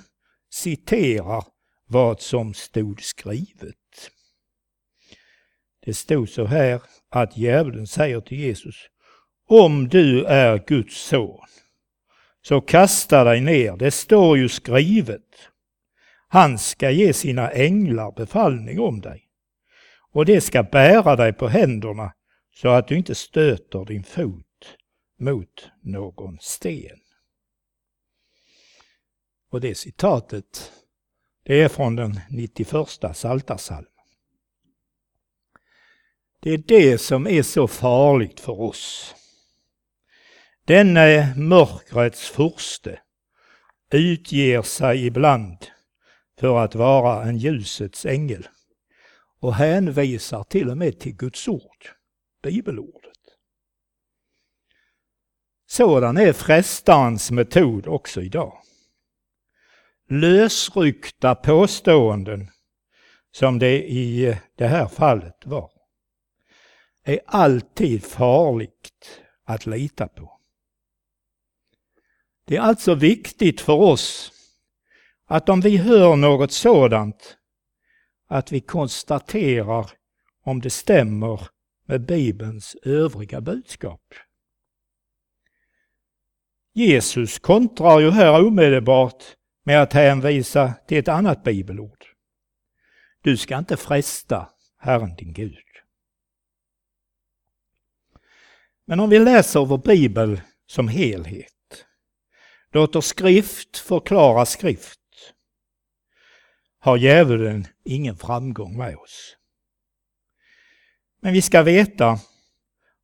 citerar 0.50 1.44
vad 1.86 2.20
som 2.20 2.54
stod 2.54 3.02
skrivet. 3.02 4.10
Det 5.84 5.94
stod 5.94 6.28
så 6.28 6.44
här 6.44 6.82
att 7.10 7.36
djävulen 7.36 7.86
säger 7.86 8.20
till 8.20 8.38
Jesus, 8.38 8.76
om 9.48 9.88
du 9.88 10.24
är 10.24 10.64
Guds 10.66 11.00
son, 11.00 11.46
så 12.48 12.60
kasta 12.60 13.24
dig 13.24 13.40
ner, 13.40 13.76
det 13.76 13.90
står 13.90 14.38
ju 14.38 14.48
skrivet. 14.48 15.50
Han 16.28 16.58
ska 16.58 16.90
ge 16.90 17.12
sina 17.12 17.50
änglar 17.50 18.12
befallning 18.12 18.80
om 18.80 19.00
dig 19.00 19.28
och 20.12 20.26
det 20.26 20.40
ska 20.40 20.62
bära 20.62 21.16
dig 21.16 21.32
på 21.32 21.48
händerna 21.48 22.12
så 22.54 22.68
att 22.68 22.88
du 22.88 22.96
inte 22.96 23.14
stöter 23.14 23.84
din 23.84 24.04
fot 24.04 24.76
mot 25.18 25.70
någon 25.82 26.38
sten. 26.40 27.00
Och 29.50 29.60
det 29.60 29.74
citatet, 29.74 30.72
det 31.44 31.62
är 31.62 31.68
från 31.68 31.96
den 31.96 32.20
91 32.30 32.70
Psaltarpsalmen. 33.12 33.92
Det 36.40 36.50
är 36.50 36.58
det 36.58 36.98
som 36.98 37.26
är 37.26 37.42
så 37.42 37.68
farligt 37.68 38.40
för 38.40 38.60
oss. 38.60 39.14
Denne 40.68 41.34
mörkrets 41.36 42.28
furste 42.28 43.00
utger 43.92 44.62
sig 44.62 45.06
ibland 45.06 45.66
för 46.38 46.58
att 46.58 46.74
vara 46.74 47.24
en 47.24 47.38
ljusets 47.38 48.06
ängel 48.06 48.48
och 49.40 49.54
hänvisar 49.54 50.44
till 50.44 50.70
och 50.70 50.78
med 50.78 51.00
till 51.00 51.16
Guds 51.16 51.48
ord, 51.48 51.88
bibelordet. 52.42 53.18
Sådan 55.66 56.16
är 56.16 56.32
frestarens 56.32 57.30
metod 57.30 57.86
också 57.86 58.22
idag. 58.22 58.62
Lösryckta 60.08 61.34
påståenden, 61.34 62.50
som 63.30 63.58
det 63.58 63.90
i 63.90 64.36
det 64.56 64.66
här 64.66 64.86
fallet 64.86 65.46
var, 65.46 65.70
är 67.04 67.20
alltid 67.26 68.04
farligt 68.04 69.22
att 69.44 69.66
lita 69.66 70.08
på. 70.08 70.37
Det 72.48 72.56
är 72.56 72.60
alltså 72.60 72.94
viktigt 72.94 73.60
för 73.60 73.72
oss 73.72 74.32
att 75.26 75.48
om 75.48 75.60
vi 75.60 75.76
hör 75.76 76.16
något 76.16 76.52
sådant, 76.52 77.36
att 78.28 78.52
vi 78.52 78.60
konstaterar 78.60 79.90
om 80.44 80.60
det 80.60 80.70
stämmer 80.70 81.48
med 81.86 82.06
Bibelns 82.06 82.76
övriga 82.82 83.40
budskap. 83.40 84.14
Jesus 86.72 87.38
kontrar 87.38 88.00
ju 88.00 88.10
här 88.10 88.46
omedelbart 88.46 89.24
med 89.64 89.82
att 89.82 89.92
hänvisa 89.92 90.74
till 90.86 90.98
ett 90.98 91.08
annat 91.08 91.44
bibelord. 91.44 92.04
Du 93.22 93.36
ska 93.36 93.58
inte 93.58 93.76
fresta 93.76 94.48
Herren 94.78 95.14
din 95.16 95.32
Gud. 95.32 95.58
Men 98.84 99.00
om 99.00 99.10
vi 99.10 99.18
läser 99.18 99.64
vår 99.64 99.78
bibel 99.78 100.40
som 100.66 100.88
helhet, 100.88 101.57
låter 102.72 103.00
skrift 103.00 103.78
förklara 103.78 104.46
skrift, 104.46 105.00
har 106.78 106.96
djävulen 106.96 107.66
ingen 107.84 108.16
framgång 108.16 108.76
med 108.76 108.96
oss. 108.96 109.36
Men 111.20 111.32
vi 111.32 111.42
ska 111.42 111.62
veta 111.62 112.18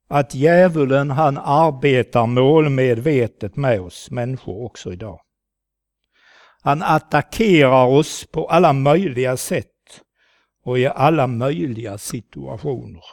att 0.08 0.34
djävulen 0.34 1.10
han 1.10 1.38
arbetar 1.38 2.26
målmedvetet 2.26 3.56
med 3.56 3.80
oss 3.80 4.10
människor 4.10 4.64
också 4.64 4.92
idag. 4.92 5.20
Han 6.62 6.82
attackerar 6.82 7.86
oss 7.86 8.26
på 8.26 8.48
alla 8.48 8.72
möjliga 8.72 9.36
sätt 9.36 9.70
och 10.62 10.78
i 10.78 10.86
alla 10.86 11.26
möjliga 11.26 11.98
situationer. 11.98 13.04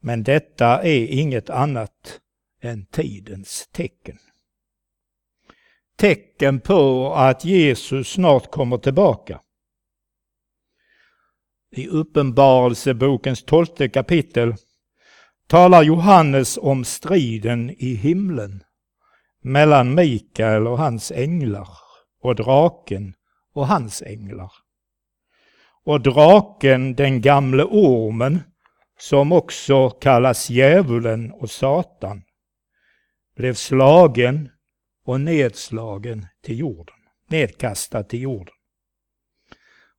Men 0.00 0.22
detta 0.22 0.82
är 0.82 1.06
inget 1.06 1.50
annat 1.50 2.20
än 2.60 2.86
tidens 2.86 3.68
tecken. 3.72 4.18
Tecken 5.98 6.60
på 6.60 7.12
att 7.14 7.44
Jesus 7.44 8.08
snart 8.08 8.50
kommer 8.50 8.78
tillbaka. 8.78 9.40
I 11.70 11.88
Uppenbarelsebokens 11.88 13.44
tolfte 13.44 13.88
kapitel 13.88 14.54
talar 15.46 15.82
Johannes 15.82 16.58
om 16.62 16.84
striden 16.84 17.70
i 17.70 17.94
himlen 17.94 18.62
mellan 19.42 19.94
Mikael 19.94 20.66
och 20.66 20.78
hans 20.78 21.12
änglar 21.12 21.68
och 22.22 22.34
draken 22.34 23.14
och 23.54 23.66
hans 23.66 24.02
änglar. 24.02 24.52
Och 25.84 26.00
draken, 26.00 26.94
den 26.94 27.20
gamle 27.20 27.64
ormen, 27.64 28.40
som 28.98 29.32
också 29.32 29.90
kallas 29.90 30.50
djävulen 30.50 31.32
och 31.32 31.50
Satan, 31.50 32.22
blev 33.36 33.54
slagen 33.54 34.48
och 35.08 35.20
nedslagen 35.20 36.26
till 36.42 36.58
jorden, 36.58 36.94
nedkastad 37.26 38.02
till 38.02 38.20
jorden. 38.20 38.54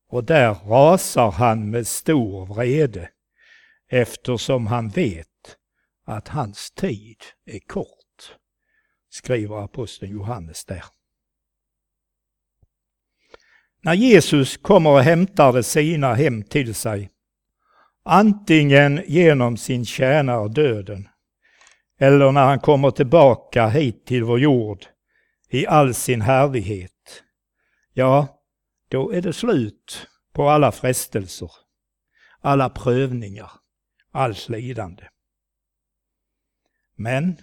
Och 0.09 0.23
där 0.23 0.53
rasar 0.53 1.31
han 1.31 1.69
med 1.69 1.87
stor 1.87 2.45
vrede 2.45 3.09
eftersom 3.87 4.67
han 4.67 4.89
vet 4.89 5.57
att 6.05 6.27
hans 6.27 6.71
tid 6.71 7.17
är 7.45 7.59
kort, 7.59 8.35
skriver 9.09 9.63
aposteln 9.63 10.11
Johannes 10.11 10.65
där. 10.65 10.83
När 13.81 13.93
Jesus 13.93 14.57
kommer 14.57 14.89
och 14.89 15.01
hämtar 15.01 15.53
de 15.53 15.63
sina 15.63 16.13
hem 16.13 16.43
till 16.43 16.75
sig, 16.75 17.09
antingen 18.03 19.03
genom 19.07 19.57
sin 19.57 19.85
tjänare 19.85 20.49
döden 20.49 21.09
eller 21.99 22.31
när 22.31 22.45
han 22.45 22.59
kommer 22.59 22.91
tillbaka 22.91 23.67
hit 23.67 24.05
till 24.05 24.23
vår 24.23 24.39
jord 24.39 24.85
i 25.49 25.67
all 25.67 25.93
sin 25.93 26.21
härlighet, 26.21 27.23
ja, 27.93 28.41
då 28.87 29.11
är 29.11 29.21
det 29.21 29.33
slut 29.33 30.07
på 30.33 30.49
alla 30.49 30.71
frestelser, 30.71 31.51
alla 32.39 32.69
prövningar, 32.69 33.51
allt 34.11 34.49
lidande. 34.49 35.03
Men 36.95 37.37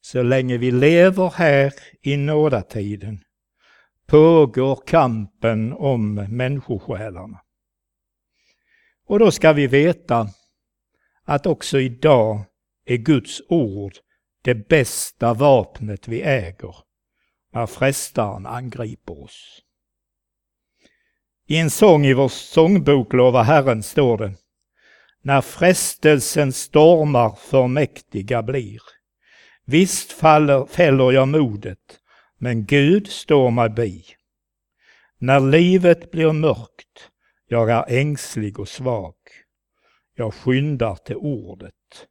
så 0.00 0.22
länge 0.22 0.58
vi 0.58 0.70
lever 0.70 1.30
här 1.36 1.72
i 2.02 2.16
nådatiden 2.16 3.24
pågår 4.06 4.82
kampen 4.86 5.72
om 5.72 6.14
människosjälarna. 6.14 7.40
Och 9.06 9.18
då 9.18 9.30
ska 9.30 9.52
vi 9.52 9.66
veta 9.66 10.28
att 11.24 11.46
också 11.46 11.80
idag 11.80 12.44
är 12.84 12.96
Guds 12.96 13.42
ord 13.48 13.92
det 14.42 14.54
bästa 14.54 15.34
vapnet 15.34 16.08
vi 16.08 16.22
äger 16.22 16.85
när 17.56 17.66
frestaren 17.66 18.46
angriper 18.46 19.22
oss. 19.24 19.62
I 21.46 21.56
en 21.56 21.70
sång 21.70 22.06
i 22.06 22.14
vår 22.14 22.28
sångbok 22.28 23.12
Lova 23.12 23.42
Herren 23.42 23.82
står 23.82 24.18
det 24.18 24.34
När 25.22 25.40
frestelsen 25.40 26.52
stormar 26.52 27.30
för 27.30 27.66
mäktiga 27.66 28.42
blir 28.42 28.80
Visst 29.64 30.12
faller, 30.12 30.66
fäller 30.66 31.12
jag 31.12 31.28
modet, 31.28 32.00
men 32.38 32.66
Gud 32.66 33.06
står 33.06 33.50
mig 33.50 33.70
bi. 33.70 34.04
När 35.18 35.40
livet 35.40 36.10
blir 36.10 36.32
mörkt, 36.32 37.10
jag 37.48 37.70
är 37.70 37.84
ängslig 37.88 38.60
och 38.60 38.68
svag. 38.68 39.14
Jag 40.14 40.34
skyndar 40.34 40.96
till 40.96 41.16
ordet 41.16 42.06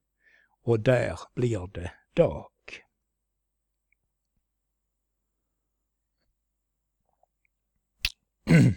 och 0.64 0.80
där 0.80 1.20
blir 1.36 1.68
det 1.74 1.92
dag. 2.16 2.55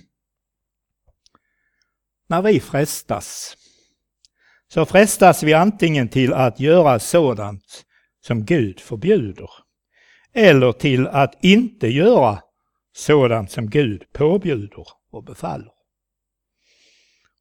När 2.28 2.42
vi 2.42 2.60
frestas 2.60 3.56
så 4.68 4.86
frestas 4.86 5.42
vi 5.42 5.54
antingen 5.54 6.08
till 6.08 6.32
att 6.32 6.60
göra 6.60 6.98
sådant 6.98 7.84
som 8.20 8.44
Gud 8.44 8.80
förbjuder. 8.80 9.50
Eller 10.32 10.72
till 10.72 11.06
att 11.06 11.44
inte 11.44 11.88
göra 11.88 12.42
sådant 12.92 13.50
som 13.50 13.70
Gud 13.70 14.12
påbjuder 14.12 14.86
och 15.10 15.24
befaller. 15.24 15.72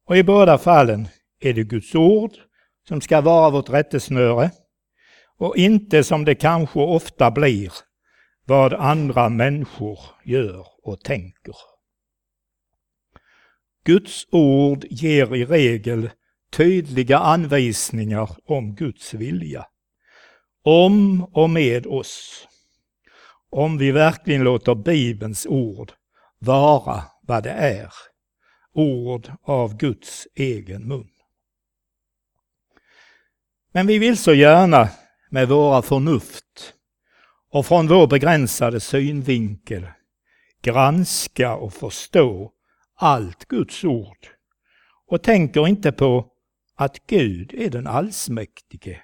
Och 0.04 0.16
i 0.16 0.22
båda 0.22 0.58
fallen 0.58 1.08
är 1.40 1.52
det 1.52 1.64
Guds 1.64 1.94
ord 1.94 2.32
som 2.88 3.00
ska 3.00 3.20
vara 3.20 3.50
vårt 3.50 3.68
rättesnöre 3.68 4.50
och 5.38 5.56
inte 5.56 6.04
som 6.04 6.24
det 6.24 6.34
kanske 6.34 6.80
ofta 6.80 7.30
blir 7.30 7.72
vad 8.44 8.74
andra 8.74 9.28
människor 9.28 9.98
gör 10.24 10.66
och 10.82 11.00
tänker. 11.00 11.54
Guds 13.88 14.26
ord 14.30 14.84
ger 14.90 15.34
i 15.34 15.44
regel 15.44 16.10
tydliga 16.52 17.18
anvisningar 17.18 18.36
om 18.44 18.74
Guds 18.74 19.14
vilja 19.14 19.66
om 20.64 21.24
och 21.24 21.50
med 21.50 21.86
oss. 21.86 22.48
Om 23.50 23.78
vi 23.78 23.90
verkligen 23.90 24.44
låter 24.44 24.74
Bibelns 24.74 25.46
ord 25.46 25.92
vara 26.38 27.02
vad 27.22 27.42
det 27.42 27.50
är. 27.50 27.92
Ord 28.74 29.32
av 29.42 29.76
Guds 29.76 30.28
egen 30.34 30.88
mun. 30.88 31.10
Men 33.72 33.86
vi 33.86 33.98
vill 33.98 34.18
så 34.18 34.34
gärna 34.34 34.88
med 35.30 35.48
våra 35.48 35.82
förnuft 35.82 36.74
och 37.50 37.66
från 37.66 37.88
vår 37.88 38.06
begränsade 38.06 38.80
synvinkel 38.80 39.86
granska 40.62 41.54
och 41.54 41.74
förstå 41.74 42.52
allt 43.00 43.48
Guds 43.48 43.84
ord 43.84 44.28
och 45.06 45.22
tänker 45.22 45.68
inte 45.68 45.92
på 45.92 46.32
att 46.74 47.06
Gud 47.06 47.54
är 47.54 47.70
den 47.70 47.86
allsmäktige, 47.86 49.00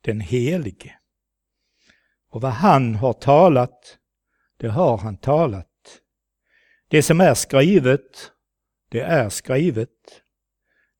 den 0.00 0.20
helige. 0.20 0.98
Och 2.30 2.40
vad 2.40 2.52
han 2.52 2.94
har 2.94 3.12
talat, 3.12 3.98
det 4.56 4.68
har 4.68 4.98
han 4.98 5.16
talat. 5.16 6.00
Det 6.88 7.02
som 7.02 7.20
är 7.20 7.34
skrivet, 7.34 8.32
det 8.88 9.00
är 9.00 9.28
skrivet. 9.28 10.22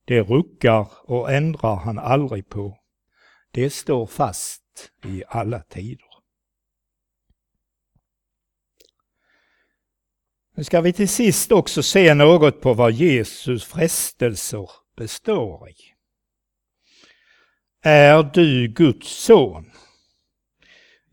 Det 0.05 0.21
ruckar 0.21 0.87
och 1.03 1.31
ändrar 1.31 1.75
han 1.75 1.99
aldrig 1.99 2.49
på. 2.49 2.77
Det 3.51 3.69
står 3.69 4.05
fast 4.05 4.91
i 5.05 5.23
alla 5.27 5.59
tider. 5.59 6.06
Nu 10.57 10.63
ska 10.63 10.81
vi 10.81 10.93
till 10.93 11.09
sist 11.09 11.51
också 11.51 11.83
se 11.83 12.13
något 12.13 12.61
på 12.61 12.73
vad 12.73 12.91
Jesus 12.91 13.65
frestelser 13.65 14.69
består 14.97 15.69
i. 15.69 15.75
Är 17.83 18.23
du 18.23 18.67
Guds 18.67 19.07
son? 19.07 19.71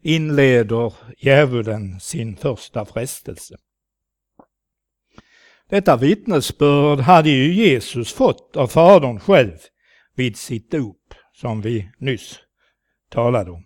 inleder 0.03 0.93
djävulen 1.19 2.01
sin 2.01 2.37
första 2.37 2.85
frestelse. 2.85 3.57
Detta 5.69 5.97
vittnesbörd 5.97 6.99
hade 6.99 7.31
ju 7.31 7.55
Jesus 7.55 8.13
fått 8.13 8.57
av 8.57 8.67
Fadern 8.67 9.21
själv 9.21 9.59
vid 10.15 10.37
sitt 10.37 10.71
dop, 10.71 11.15
som 11.33 11.61
vi 11.61 11.91
nyss 11.99 12.39
talade 13.11 13.51
om. 13.51 13.65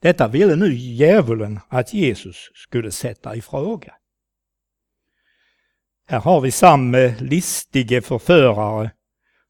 Detta 0.00 0.28
ville 0.28 0.56
nu 0.56 0.74
djävulen 0.74 1.60
att 1.68 1.94
Jesus 1.94 2.50
skulle 2.54 2.90
sätta 2.90 3.36
i 3.36 3.40
fråga. 3.40 3.94
Här 6.10 6.20
har 6.20 6.40
vi 6.40 6.50
samma 6.50 7.14
listige 7.20 8.00
förförare 8.02 8.90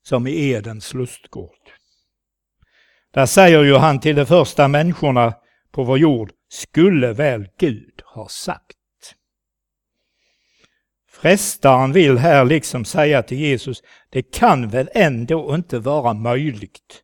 som 0.02 0.26
i 0.26 0.50
Edens 0.50 0.94
lustgård. 0.94 1.70
Där 3.14 3.26
säger 3.26 3.62
ju 3.62 3.76
han 3.76 4.00
till 4.00 4.16
de 4.16 4.26
första 4.26 4.68
människorna 4.68 5.34
på 5.72 5.84
vår 5.84 5.98
jord, 5.98 6.32
skulle 6.48 7.12
väl 7.12 7.48
Gud 7.58 8.02
ha 8.04 8.28
sagt. 8.28 8.76
Frestaren 11.10 11.92
vill 11.92 12.18
här 12.18 12.44
liksom 12.44 12.84
säga 12.84 13.22
till 13.22 13.38
Jesus, 13.38 13.82
det 14.10 14.22
kan 14.22 14.68
väl 14.68 14.90
ändå 14.94 15.54
inte 15.54 15.78
vara 15.78 16.14
möjligt 16.14 17.02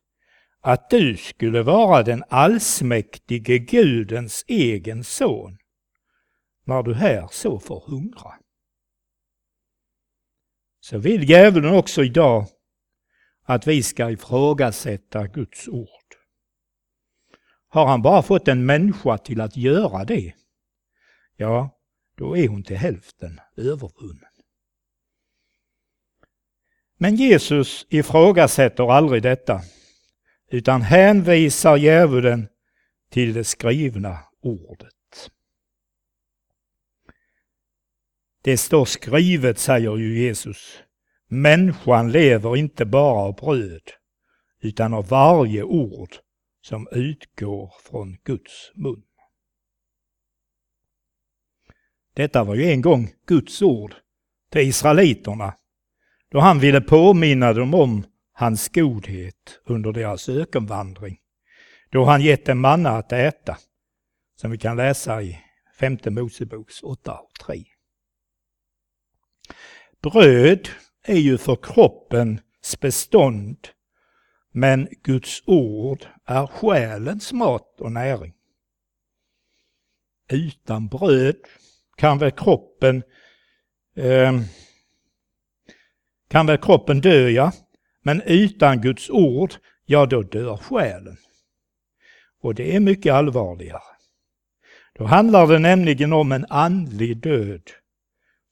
att 0.61 0.89
du 0.89 1.17
skulle 1.17 1.63
vara 1.63 2.03
den 2.03 2.23
allsmäktige 2.29 3.57
Gudens 3.57 4.45
egen 4.47 5.03
son 5.03 5.57
när 6.65 6.83
du 6.83 6.93
här 6.93 7.27
så 7.31 7.59
får 7.59 7.83
hungra. 7.87 8.33
Så 10.89 10.97
vill 10.97 11.29
djävulen 11.29 11.73
också 11.73 12.03
idag 12.03 12.45
att 13.43 13.67
vi 13.67 13.83
ska 13.83 14.11
ifrågasätta 14.11 15.27
Guds 15.27 15.67
ord. 15.67 16.15
Har 17.67 17.85
han 17.85 18.01
bara 18.01 18.21
fått 18.21 18.47
en 18.47 18.65
människa 18.65 19.17
till 19.17 19.41
att 19.41 19.57
göra 19.57 20.05
det, 20.05 20.33
ja, 21.35 21.79
då 22.17 22.37
är 22.37 22.47
hon 22.47 22.63
till 22.63 22.77
hälften 22.77 23.39
övervunnen. 23.57 24.31
Men 26.97 27.15
Jesus 27.15 27.85
ifrågasätter 27.89 28.91
aldrig 28.91 29.23
detta, 29.23 29.61
utan 30.51 30.81
hänvisar 30.81 31.77
djävulen 31.77 32.47
till 33.09 33.33
det 33.33 33.43
skrivna 33.43 34.19
ordet. 34.41 34.96
Det 38.47 38.57
står 38.57 38.85
skrivet, 38.85 39.59
säger 39.59 39.97
ju 39.97 40.19
Jesus. 40.19 40.83
Människan 41.27 42.11
lever 42.11 42.57
inte 42.57 42.85
bara 42.85 43.19
av 43.19 43.35
bröd, 43.35 43.81
utan 44.61 44.93
av 44.93 45.07
varje 45.07 45.63
ord 45.63 46.09
som 46.61 46.87
utgår 46.91 47.73
från 47.83 48.17
Guds 48.23 48.71
mun. 48.75 49.03
Detta 52.15 52.43
var 52.43 52.55
ju 52.55 52.63
en 52.71 52.81
gång 52.81 53.09
Guds 53.25 53.61
ord 53.61 53.95
till 54.51 54.61
israeliterna 54.61 55.53
då 56.31 56.39
han 56.39 56.59
ville 56.59 56.81
påminna 56.81 57.53
dem 57.53 57.73
om 57.73 58.05
hans 58.33 58.69
godhet 58.69 59.61
under 59.65 59.91
deras 59.91 60.29
ökenvandring. 60.29 61.17
Då 61.89 62.05
han 62.05 62.21
gett 62.21 62.45
dem 62.45 62.59
manna 62.59 62.89
att 62.89 63.11
äta, 63.11 63.57
som 64.35 64.51
vi 64.51 64.57
kan 64.57 64.77
läsa 64.77 65.21
i 65.21 65.39
femte 65.79 66.11
Moseboks 66.11 66.83
8 66.83 67.13
och 67.13 67.33
3. 67.45 67.76
Bröd 70.11 70.69
är 71.03 71.17
ju 71.17 71.37
för 71.37 71.55
kroppens 71.55 72.79
bestånd, 72.79 73.57
men 74.51 74.87
Guds 75.03 75.43
ord 75.45 76.05
är 76.25 76.47
själens 76.47 77.33
mat 77.33 77.81
och 77.81 77.91
näring. 77.91 78.33
Utan 80.31 80.87
bröd 80.87 81.35
kan 81.95 82.17
väl 82.17 82.31
kroppen 82.31 83.03
eh, 83.95 84.41
kan 86.29 86.45
väl 86.45 86.57
kroppen 86.57 87.01
dö, 87.01 87.29
ja. 87.29 87.51
Men 88.01 88.21
utan 88.21 88.81
Guds 88.81 89.09
ord, 89.09 89.53
ja 89.85 90.05
då 90.05 90.21
dör 90.21 90.57
själen. 90.57 91.17
Och 92.41 92.55
det 92.55 92.75
är 92.75 92.79
mycket 92.79 93.13
allvarligare. 93.13 93.81
Då 94.95 95.05
handlar 95.05 95.47
det 95.47 95.59
nämligen 95.59 96.13
om 96.13 96.31
en 96.31 96.45
andlig 96.49 97.17
död 97.17 97.61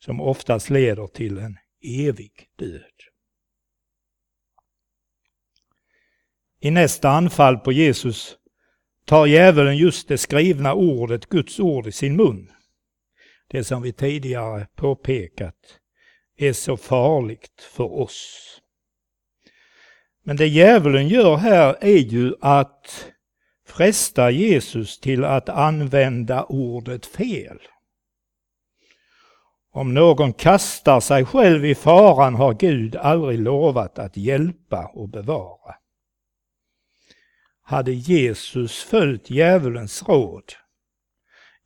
som 0.06 0.22
oftast 0.22 0.70
leder 0.70 1.08
till 1.08 1.38
en 1.38 1.58
evig 1.84 2.32
död. 2.56 2.82
I 6.60 6.72
nästa 6.72 7.10
anfall 7.10 7.58
på 7.58 7.72
Jesus 7.72 8.38
tar 9.06 9.26
djävulen 9.26 9.78
just 9.78 10.08
det 10.08 10.18
skrivna 10.18 10.74
ordet, 10.74 11.30
Guds 11.30 11.60
ord, 11.60 11.88
i 11.88 11.92
sin 11.92 12.16
mun 12.16 12.52
det 13.48 13.64
som 13.64 13.82
vi 13.82 13.94
tidigare 13.94 14.68
påpekat, 14.76 15.80
är 16.38 16.54
så 16.54 16.78
farligt 16.78 17.62
för 17.62 17.94
oss. 17.94 18.62
Men 20.24 20.38
det 20.38 20.48
djävulen 20.48 21.08
gör 21.08 21.36
här 21.36 21.78
är 21.82 21.98
ju 21.98 22.34
att 22.42 23.12
fresta 23.68 24.32
Jesus 24.32 25.00
till 25.00 25.24
att 25.24 25.50
använda 25.50 26.44
ordet 26.44 27.06
fel. 27.06 27.60
Om 29.76 29.94
någon 29.94 30.34
kastar 30.34 31.00
sig 31.00 31.26
själv 31.26 31.66
i 31.66 31.76
faran 31.76 32.36
har 32.36 32.54
Gud 32.54 32.96
aldrig 32.96 33.40
lovat 33.40 34.00
att 34.00 34.18
hjälpa 34.18 34.92
och 34.94 35.10
bevara. 35.10 35.76
Hade 37.62 37.92
Jesus 37.92 38.84
följt 38.84 39.30
djävulens 39.30 40.04
råd, 40.04 40.54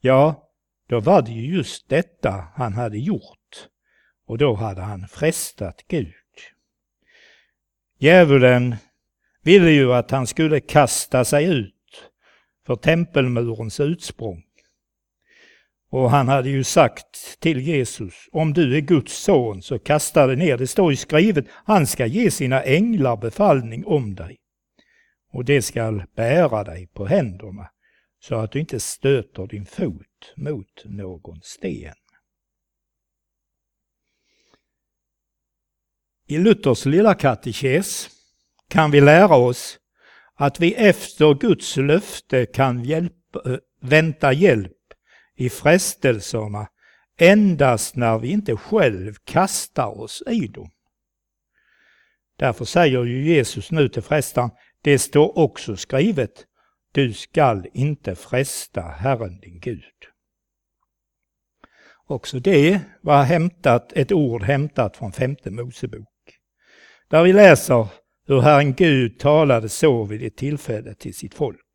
ja, 0.00 0.50
då 0.88 1.00
var 1.00 1.22
det 1.22 1.30
ju 1.30 1.56
just 1.56 1.88
detta 1.88 2.44
han 2.54 2.72
hade 2.72 2.98
gjort 2.98 3.68
och 4.26 4.38
då 4.38 4.54
hade 4.54 4.82
han 4.82 5.08
frestat 5.08 5.84
Gud. 5.88 6.14
Djävulen 7.98 8.76
ville 9.42 9.70
ju 9.70 9.92
att 9.92 10.10
han 10.10 10.26
skulle 10.26 10.60
kasta 10.60 11.24
sig 11.24 11.44
ut 11.44 12.10
för 12.66 12.76
tempelmurens 12.76 13.80
utsprång. 13.80 14.44
Och 15.90 16.10
han 16.10 16.28
hade 16.28 16.48
ju 16.48 16.64
sagt 16.64 17.40
till 17.40 17.60
Jesus, 17.60 18.14
om 18.32 18.52
du 18.52 18.76
är 18.76 18.80
Guds 18.80 19.22
son 19.22 19.62
så 19.62 19.78
kasta 19.78 20.26
dig 20.26 20.36
ner. 20.36 20.56
Det 20.56 20.66
står 20.66 20.92
ju 20.92 20.96
skrivet, 20.96 21.44
han 21.50 21.86
ska 21.86 22.06
ge 22.06 22.30
sina 22.30 22.62
änglar 22.62 23.16
befallning 23.16 23.86
om 23.86 24.14
dig. 24.14 24.36
Och 25.32 25.44
det 25.44 25.62
skall 25.62 26.02
bära 26.16 26.64
dig 26.64 26.86
på 26.86 27.06
händerna 27.06 27.70
så 28.20 28.34
att 28.34 28.52
du 28.52 28.60
inte 28.60 28.80
stöter 28.80 29.46
din 29.46 29.66
fot 29.66 30.34
mot 30.36 30.84
någon 30.84 31.40
sten. 31.42 31.94
I 36.28 36.38
Luthers 36.38 36.86
lilla 36.86 37.14
katekes 37.14 38.08
kan 38.68 38.90
vi 38.90 39.00
lära 39.00 39.36
oss 39.36 39.78
att 40.34 40.60
vi 40.60 40.74
efter 40.74 41.34
Guds 41.34 41.76
löfte 41.76 42.46
kan 42.46 42.84
hjälpa, 42.84 43.52
eh, 43.52 43.58
vänta 43.80 44.32
hjälp 44.32 44.72
i 45.40 45.48
frestelserna 45.48 46.68
endast 47.18 47.96
när 47.96 48.18
vi 48.18 48.28
inte 48.28 48.56
själv 48.56 49.14
kastar 49.24 50.00
oss 50.00 50.22
i 50.26 50.46
dem. 50.46 50.70
Därför 52.38 52.64
säger 52.64 53.04
ju 53.04 53.34
Jesus 53.34 53.70
nu 53.70 53.88
till 53.88 54.02
frestaren, 54.02 54.50
det 54.82 54.98
står 54.98 55.38
också 55.38 55.76
skrivet, 55.76 56.46
du 56.92 57.12
skall 57.12 57.66
inte 57.72 58.14
fresta 58.14 58.80
Herren 58.80 59.40
din 59.40 59.60
Gud. 59.60 59.82
Också 62.06 62.38
det 62.38 62.80
var 63.02 63.22
hämtat, 63.22 63.92
ett 63.92 64.12
ord 64.12 64.42
hämtat 64.42 64.96
från 64.96 65.12
femte 65.12 65.50
Mosebok. 65.50 66.38
Där 67.08 67.22
vi 67.22 67.32
läser 67.32 67.88
hur 68.26 68.40
Herren 68.40 68.74
Gud 68.74 69.18
talade 69.18 69.68
så 69.68 70.04
vid 70.04 70.22
ett 70.22 70.36
tillfälle 70.36 70.94
till 70.94 71.14
sitt 71.14 71.34
folk. 71.34 71.69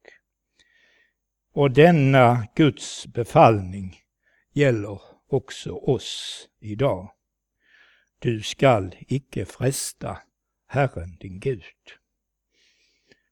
Och 1.56 1.72
denna 1.72 2.48
Guds 2.56 3.08
befallning 3.08 4.00
gäller 4.54 5.02
också 5.30 5.72
oss 5.72 6.48
idag. 6.60 7.12
Du 8.20 8.42
skall 8.42 8.96
icke 9.08 9.46
fresta 9.46 10.18
Herren 10.68 11.18
din 11.20 11.40
Gud. 11.40 11.62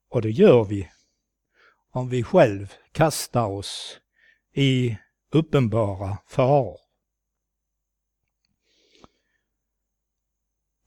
Och 0.09 0.21
det 0.21 0.29
gör 0.29 0.63
vi 0.63 0.89
om 1.91 2.09
vi 2.09 2.23
själv 2.23 2.73
kastar 2.91 3.45
oss 3.45 3.99
i 4.53 4.97
uppenbara 5.31 6.17
faror. 6.27 6.79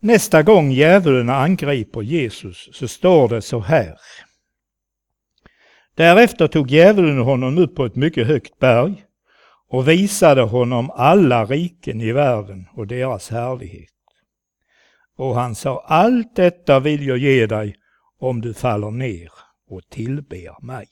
Nästa 0.01 0.43
gång 0.43 0.71
djävulen 0.71 1.31
angriper 1.31 2.03
Jesus 2.03 2.69
så 2.73 2.89
står 2.89 3.29
det 3.29 3.43
så 3.43 3.61
här. 3.61 3.99
Därefter 5.97 6.49
tog 6.49 6.71
djävulen 6.71 7.19
honom 7.19 7.59
upp 7.59 7.75
på 7.75 7.85
ett 7.85 7.97
mycket 7.97 8.27
högt 8.27 8.59
berg 8.59 9.05
och 9.69 9.89
visade 9.89 10.43
honom 10.43 10.91
alla 10.91 11.45
riken 11.45 12.01
i 12.01 12.13
världen 12.13 12.67
och 12.73 12.87
deras 12.87 13.31
härlighet. 13.31 13.91
Och 15.17 15.35
han 15.35 15.55
sa, 15.55 15.85
allt 15.87 16.37
detta 16.37 16.81
vill 16.81 17.07
jag 17.07 17.19
ge 17.19 17.47
dig 17.47 17.77
om 18.19 18.41
du 18.41 18.55
faller 18.55 18.91
ner 18.91 19.31
och 19.69 19.89
tillber 19.89 20.65
mig. 20.65 20.89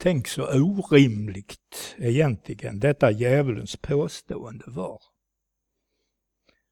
Tänk 0.00 0.28
så 0.28 0.62
orimligt 0.62 1.96
egentligen 1.98 2.80
detta 2.80 3.10
djävulens 3.10 3.76
påstående 3.76 4.64
var. 4.66 5.00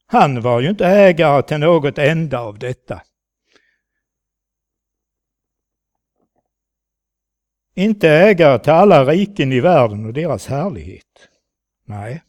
Han 0.07 0.41
var 0.41 0.61
ju 0.61 0.71
inte 0.71 0.87
ägare 0.87 1.43
till 1.43 1.59
något 1.59 1.99
enda 1.99 2.41
av 2.41 2.59
detta. 2.59 3.03
Inte 7.75 8.09
ägare 8.09 8.59
till 8.59 8.73
alla 8.73 9.05
riken 9.05 9.53
i 9.53 9.61
världen 9.61 10.07
och 10.07 10.13
deras 10.13 10.47
härlighet. 10.47 11.29
Nej, 11.85 12.23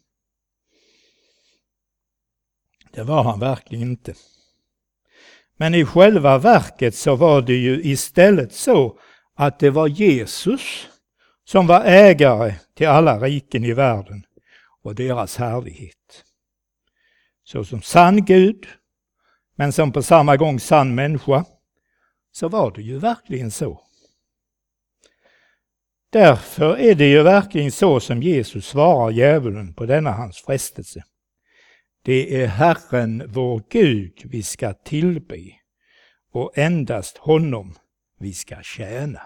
det 2.91 3.03
var 3.03 3.23
han 3.23 3.39
verkligen 3.39 3.89
inte. 3.89 4.13
Men 5.57 5.75
i 5.75 5.85
själva 5.85 6.37
verket 6.37 6.95
så 6.95 7.15
var 7.15 7.41
det 7.41 7.53
ju 7.53 7.83
istället 7.83 8.53
så 8.53 8.99
att 9.35 9.59
det 9.59 9.69
var 9.69 9.87
Jesus 9.87 10.87
som 11.45 11.67
var 11.67 11.83
ägare 11.85 12.55
till 12.73 12.87
alla 12.87 13.19
riken 13.19 13.63
i 13.63 13.73
världen 13.73 14.25
och 14.81 14.95
deras 14.95 15.37
härlighet. 15.37 16.25
Så 17.43 17.63
som 17.63 17.81
sann 17.81 18.25
Gud, 18.25 18.67
men 19.55 19.73
som 19.73 19.91
på 19.91 20.03
samma 20.03 20.37
gång 20.37 20.59
sann 20.59 20.95
människa, 20.95 21.45
så 22.31 22.49
var 22.49 22.71
det 22.71 22.81
ju 22.81 22.99
verkligen 22.99 23.51
så. 23.51 23.81
Därför 26.13 26.77
är 26.77 26.95
det 26.95 27.09
ju 27.09 27.23
verkligen 27.23 27.71
så 27.71 27.99
som 27.99 28.23
Jesus 28.23 28.67
svarar 28.67 29.11
djävulen 29.11 29.73
på 29.73 29.85
denna 29.85 30.11
hans 30.11 30.37
frestelse. 30.37 31.03
Det 32.01 32.41
är 32.41 32.47
Herren 32.47 33.23
vår 33.27 33.63
Gud 33.69 34.21
vi 34.25 34.43
ska 34.43 34.73
tillbe 34.73 35.37
och 36.31 36.57
endast 36.57 37.17
honom 37.17 37.75
vi 38.19 38.33
ska 38.33 38.61
tjäna. 38.61 39.21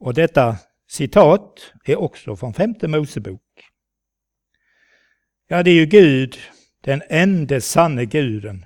Och 0.00 0.14
detta 0.14 0.56
citat 0.88 1.72
är 1.84 1.96
också 1.96 2.36
från 2.36 2.54
femte 2.54 2.88
Mosebok. 2.88 3.70
Ja, 5.48 5.62
det 5.62 5.70
är 5.70 5.74
ju 5.74 5.86
Gud, 5.86 6.38
den 6.80 7.02
enda 7.08 7.60
sanne 7.60 8.04
guden, 8.04 8.64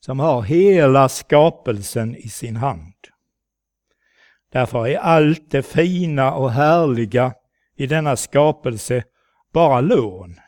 som 0.00 0.20
har 0.20 0.42
hela 0.42 1.08
skapelsen 1.08 2.16
i 2.16 2.28
sin 2.28 2.56
hand. 2.56 2.94
Därför 4.54 4.86
är 4.86 4.98
allt 4.98 5.50
det 5.50 5.62
fina 5.62 6.34
och 6.34 6.50
härliga 6.50 7.34
i 7.76 7.86
denna 7.86 8.16
skapelse 8.16 9.04
bara 9.52 9.80
lån. 9.80 10.40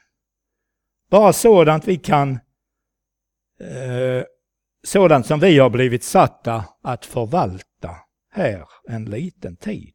Bara 1.10 1.32
sådant 1.32 1.88
vi 1.88 1.96
kan, 1.96 2.30
eh, 3.60 4.24
sådant 4.84 5.26
som 5.26 5.40
vi 5.40 5.58
har 5.58 5.70
blivit 5.70 6.04
satta 6.04 6.64
att 6.82 7.06
förvalta 7.06 7.96
här 8.30 8.64
en 8.88 9.04
liten 9.04 9.56
tid. 9.56 9.94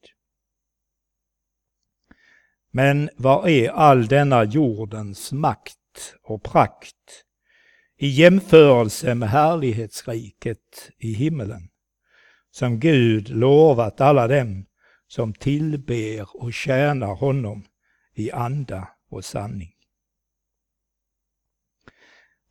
Men 2.71 3.09
vad 3.17 3.49
är 3.49 3.69
all 3.69 4.07
denna 4.07 4.43
jordens 4.43 5.31
makt 5.31 6.15
och 6.23 6.43
prakt 6.43 7.25
i 7.97 8.07
jämförelse 8.07 9.15
med 9.15 9.29
härlighetsriket 9.29 10.91
i 10.97 11.13
himmelen, 11.13 11.69
som 12.51 12.79
Gud 12.79 13.29
lovat 13.29 14.01
alla 14.01 14.27
dem 14.27 14.65
som 15.07 15.33
tillber 15.33 16.27
och 16.43 16.53
tjänar 16.53 17.15
honom 17.15 17.63
i 18.13 18.31
anda 18.31 18.87
och 19.09 19.25
sanning. 19.25 19.73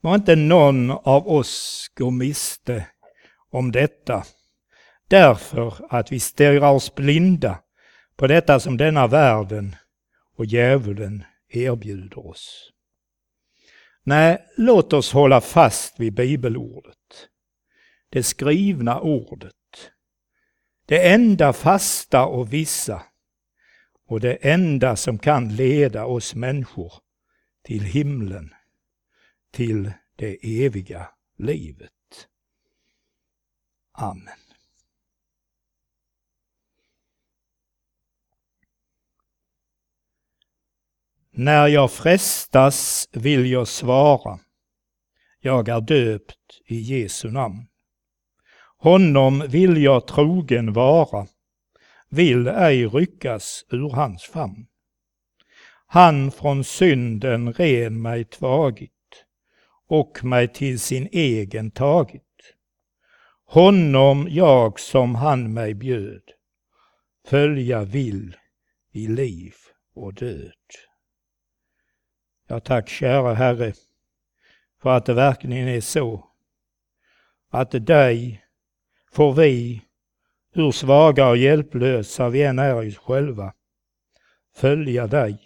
Må 0.00 0.14
inte 0.14 0.36
någon 0.36 0.90
av 0.90 1.28
oss 1.28 1.86
gå 1.94 2.10
miste 2.10 2.86
om 3.50 3.72
detta 3.72 4.24
därför 5.08 5.74
att 5.88 6.12
vi 6.12 6.20
stirrar 6.20 6.70
oss 6.70 6.94
blinda 6.94 7.58
på 8.16 8.26
detta 8.26 8.60
som 8.60 8.76
denna 8.76 9.06
världen 9.06 9.76
och 10.36 10.46
djävulen 10.46 11.24
erbjuder 11.48 12.26
oss. 12.26 12.70
Nej, 14.02 14.46
låt 14.56 14.92
oss 14.92 15.12
hålla 15.12 15.40
fast 15.40 16.00
vid 16.00 16.14
bibelordet, 16.14 17.28
det 18.10 18.22
skrivna 18.22 19.00
ordet, 19.00 19.54
det 20.90 21.12
enda 21.12 21.52
fasta 21.52 22.26
och 22.26 22.52
vissa 22.52 23.02
och 24.06 24.20
det 24.20 24.34
enda 24.34 24.96
som 24.96 25.18
kan 25.18 25.56
leda 25.56 26.04
oss 26.04 26.34
människor 26.34 26.92
till 27.62 27.82
himlen, 27.82 28.54
till 29.50 29.92
det 30.16 30.64
eviga 30.64 31.08
livet. 31.38 32.28
Amen. 33.92 34.38
När 41.30 41.66
jag 41.66 41.92
frestas 41.92 43.08
vill 43.12 43.50
jag 43.50 43.68
svara, 43.68 44.38
jag 45.40 45.68
är 45.68 45.80
döpt 45.80 46.60
i 46.64 46.76
Jesu 46.80 47.30
namn. 47.30 47.69
Honom 48.82 49.44
vill 49.48 49.82
jag 49.82 50.06
trogen 50.06 50.72
vara, 50.72 51.26
vill 52.08 52.46
ej 52.46 52.86
ryckas 52.86 53.64
ur 53.70 53.90
hans 53.90 54.24
famn. 54.24 54.66
Han 55.86 56.30
från 56.30 56.64
synden 56.64 57.52
ren 57.52 58.02
mig 58.02 58.24
tvagit 58.24 59.24
och 59.88 60.24
mig 60.24 60.48
till 60.48 60.80
sin 60.80 61.08
egen 61.12 61.70
tagit. 61.70 62.22
Honom 63.44 64.26
jag 64.30 64.80
som 64.80 65.14
han 65.14 65.52
mig 65.52 65.74
bjöd 65.74 66.22
följa 67.26 67.84
vill 67.84 68.36
i 68.92 69.06
liv 69.06 69.54
och 69.94 70.14
död. 70.14 70.52
Ja, 72.48 72.60
tack 72.60 72.88
kära 72.88 73.34
Herre 73.34 73.72
för 74.82 74.90
att 74.90 75.06
det 75.06 75.14
verkligen 75.14 75.68
är 75.68 75.80
så 75.80 76.26
att 77.50 77.86
dig 77.86 78.44
får 79.12 79.32
vi 79.32 79.82
hur 80.52 80.70
svaga 80.70 81.28
och 81.28 81.36
hjälplösa 81.36 82.28
vi 82.28 82.42
än 82.42 82.58
är 82.58 82.82
i 82.82 82.90
oss 82.90 82.96
själva, 82.96 83.52
följa 84.54 85.06
dig 85.06 85.38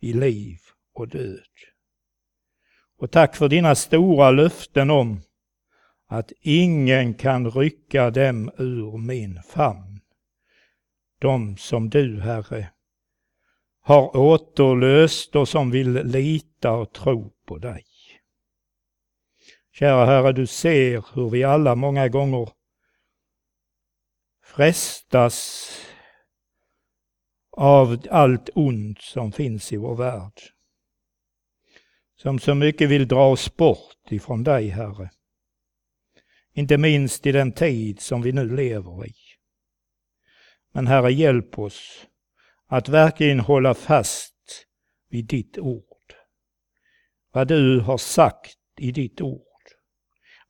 i 0.00 0.12
liv 0.12 0.58
och 0.94 1.08
död. 1.08 1.40
Och 2.98 3.10
tack 3.10 3.36
för 3.36 3.48
dina 3.48 3.74
stora 3.74 4.30
löften 4.30 4.90
om 4.90 5.20
att 6.06 6.32
ingen 6.40 7.14
kan 7.14 7.50
rycka 7.50 8.10
dem 8.10 8.50
ur 8.58 8.98
min 8.98 9.42
famn. 9.42 10.00
De 11.20 11.56
som 11.56 11.90
du, 11.90 12.20
Herre, 12.20 12.70
har 13.80 14.16
återlöst 14.16 15.36
och 15.36 15.48
som 15.48 15.70
vill 15.70 15.92
lita 15.92 16.72
och 16.72 16.92
tro 16.92 17.32
på 17.46 17.58
dig. 17.58 17.84
Kära 19.72 20.06
Herre, 20.06 20.32
du 20.32 20.46
ser 20.46 21.04
hur 21.14 21.30
vi 21.30 21.44
alla 21.44 21.74
många 21.74 22.08
gånger 22.08 22.48
frestas 24.56 25.70
av 27.56 27.98
allt 28.10 28.50
ont 28.54 29.00
som 29.00 29.32
finns 29.32 29.72
i 29.72 29.76
vår 29.76 29.96
värld. 29.96 30.40
Som 32.16 32.38
så 32.38 32.54
mycket 32.54 32.90
vill 32.90 33.08
dra 33.08 33.30
oss 33.30 33.56
bort 33.56 34.10
ifrån 34.10 34.44
dig, 34.44 34.68
Herre. 34.68 35.10
Inte 36.52 36.78
minst 36.78 37.26
i 37.26 37.32
den 37.32 37.52
tid 37.52 38.00
som 38.00 38.22
vi 38.22 38.32
nu 38.32 38.56
lever 38.56 39.06
i. 39.06 39.14
Men 40.72 40.86
Herre, 40.86 41.12
hjälp 41.12 41.58
oss 41.58 42.06
att 42.66 42.88
verkligen 42.88 43.40
hålla 43.40 43.74
fast 43.74 44.66
vid 45.10 45.26
ditt 45.26 45.58
ord. 45.58 46.14
Vad 47.32 47.48
du 47.48 47.80
har 47.80 47.98
sagt 47.98 48.58
i 48.78 48.92
ditt 48.92 49.20
ord. 49.20 49.42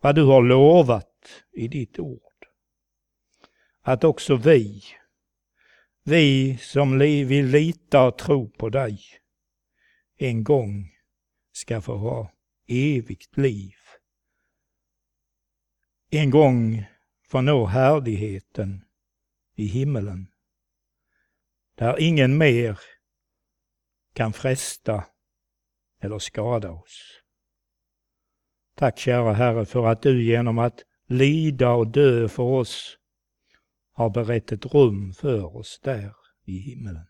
Vad 0.01 0.15
du 0.15 0.25
har 0.25 0.43
lovat 0.43 1.45
i 1.53 1.69
ditt 1.69 1.99
ord 1.99 2.34
att 3.87 4.05
också 4.05 4.37
vi, 4.37 4.83
vi 6.05 6.59
som 6.59 6.99
vill 6.99 7.47
lita 7.47 8.07
och 8.07 8.19
tro 8.19 8.51
på 8.51 8.69
dig, 8.69 9.01
en 10.17 10.45
gång 10.45 10.91
ska 11.53 11.81
få 11.81 11.97
ha 11.97 12.33
evigt 12.67 13.37
liv. 13.37 13.75
En 16.11 16.31
gång 16.31 16.85
få 17.29 17.41
nå 17.41 17.67
härligheten 17.67 18.85
i 19.55 19.67
himmelen, 19.67 20.27
där 21.75 22.01
ingen 22.01 22.39
mer 22.39 22.81
kan 24.13 24.33
fresta 24.33 25.05
eller 26.01 26.19
skada 26.19 26.71
oss. 26.71 27.21
Tack 28.75 28.99
kära 28.99 29.33
Herre 29.33 29.67
för 29.67 29.87
att 29.87 30.03
du 30.03 30.25
genom 30.25 30.59
att 30.59 30.85
lida 31.07 31.71
och 31.71 31.87
dö 31.87 32.29
för 32.29 32.43
oss 32.43 32.99
har 33.95 34.11
berett 34.11 34.53
ett 34.53 34.75
rum 34.75 35.13
för 35.13 35.57
oss 35.57 35.81
där 35.83 36.15
i 36.45 36.59
himmelen. 36.59 37.07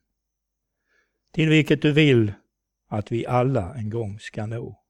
Till 1.32 1.48
vilket 1.48 1.82
du 1.82 1.92
vill 1.92 2.32
att 2.88 3.12
vi 3.12 3.26
alla 3.26 3.74
en 3.74 3.90
gång 3.90 4.18
ska 4.18 4.46
nå. 4.46 4.80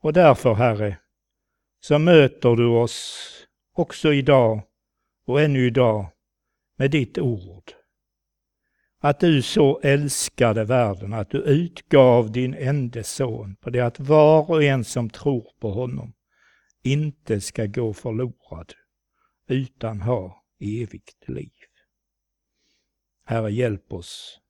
Och 0.00 0.12
därför, 0.12 0.54
Herre, 0.54 0.98
så 1.80 1.98
möter 1.98 2.56
du 2.56 2.66
oss 2.66 3.28
också 3.72 4.12
idag 4.12 4.62
och 5.26 5.40
ännu 5.40 5.66
idag 5.66 6.06
med 6.76 6.90
ditt 6.90 7.18
ord. 7.18 7.72
Att 9.00 9.20
du 9.20 9.42
så 9.42 9.80
älskade 9.82 10.64
världen 10.64 11.12
att 11.12 11.30
du 11.30 11.38
utgav 11.38 12.32
din 12.32 12.54
enda 12.54 13.02
son 13.02 13.56
på 13.56 13.70
det 13.70 13.80
att 13.80 14.00
var 14.00 14.50
och 14.50 14.62
en 14.62 14.84
som 14.84 15.10
tror 15.10 15.46
på 15.60 15.70
honom 15.70 16.12
inte 16.82 17.40
ska 17.40 17.66
gå 17.66 17.92
förlorad 17.92 18.72
utan 19.48 20.00
ha 20.00 20.41
evigt 20.62 21.28
liv. 21.28 21.52
Herre, 23.24 23.52
hjälp 23.52 23.92
oss 23.92 24.40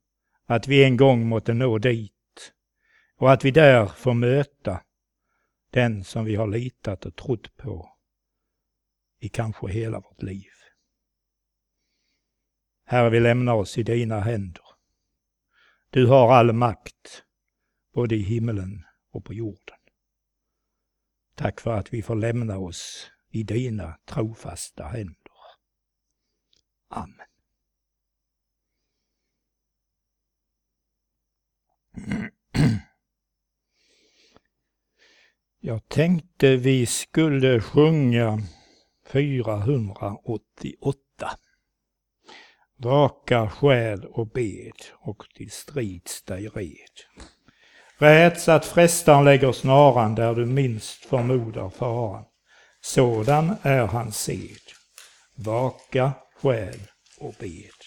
att 0.47 0.69
vi 0.69 0.85
en 0.85 0.97
gång 0.97 1.27
måtte 1.27 1.55
nå 1.55 1.79
dit 1.79 2.53
och 3.17 3.33
att 3.33 3.45
vi 3.45 3.51
där 3.51 3.87
får 3.87 4.15
möta 4.15 4.83
den 5.71 6.05
som 6.05 6.25
vi 6.25 6.35
har 6.35 6.47
litat 6.47 7.07
och 7.07 7.17
trott 7.17 7.57
på 7.57 7.97
i 9.19 9.29
kanske 9.29 9.69
hela 9.69 10.01
vårt 10.01 10.23
liv. 10.23 10.51
Herre, 12.85 13.11
vi 13.11 13.21
lämnar 13.21 13.55
oss 13.55 13.79
i 13.79 13.83
dina 13.83 14.21
händer. 14.21 14.65
Du 15.91 16.07
har 16.07 16.33
all 16.33 16.53
makt, 16.53 17.25
både 17.95 18.15
i 18.15 18.23
himmelen 18.23 18.85
och 19.11 19.25
på 19.25 19.35
jorden. 19.35 19.77
Tack 21.35 21.61
för 21.61 21.71
att 21.71 21.93
vi 21.93 22.03
får 22.03 22.15
lämna 22.15 22.59
oss 22.59 23.11
i 23.31 23.43
dina 23.43 23.99
trofasta 24.05 24.85
händer. 24.85 25.22
Amen. 26.93 27.27
Jag 35.61 35.89
tänkte 35.89 36.57
vi 36.57 36.87
skulle 36.87 37.61
sjunga 37.61 38.39
488. 39.07 40.99
Vaka 42.77 43.51
själ 43.51 44.05
och 44.05 44.27
bed 44.27 44.77
och 44.95 45.25
till 45.35 45.51
strids 45.51 46.23
dig 46.23 46.49
red. 46.49 46.77
Räds 47.99 48.49
att 48.49 48.65
frestaren 48.65 49.25
lägger 49.25 49.53
snaran 49.53 50.15
där 50.15 50.35
du 50.35 50.47
minst 50.47 51.05
förmodar 51.05 51.71
faran. 51.71 52.25
Sådan 52.81 53.57
är 53.63 53.87
hans 53.87 54.19
sed. 54.19 54.61
Vaka 55.35 56.13
själ 56.43 56.81
och 57.19 57.35
bed. 57.39 57.82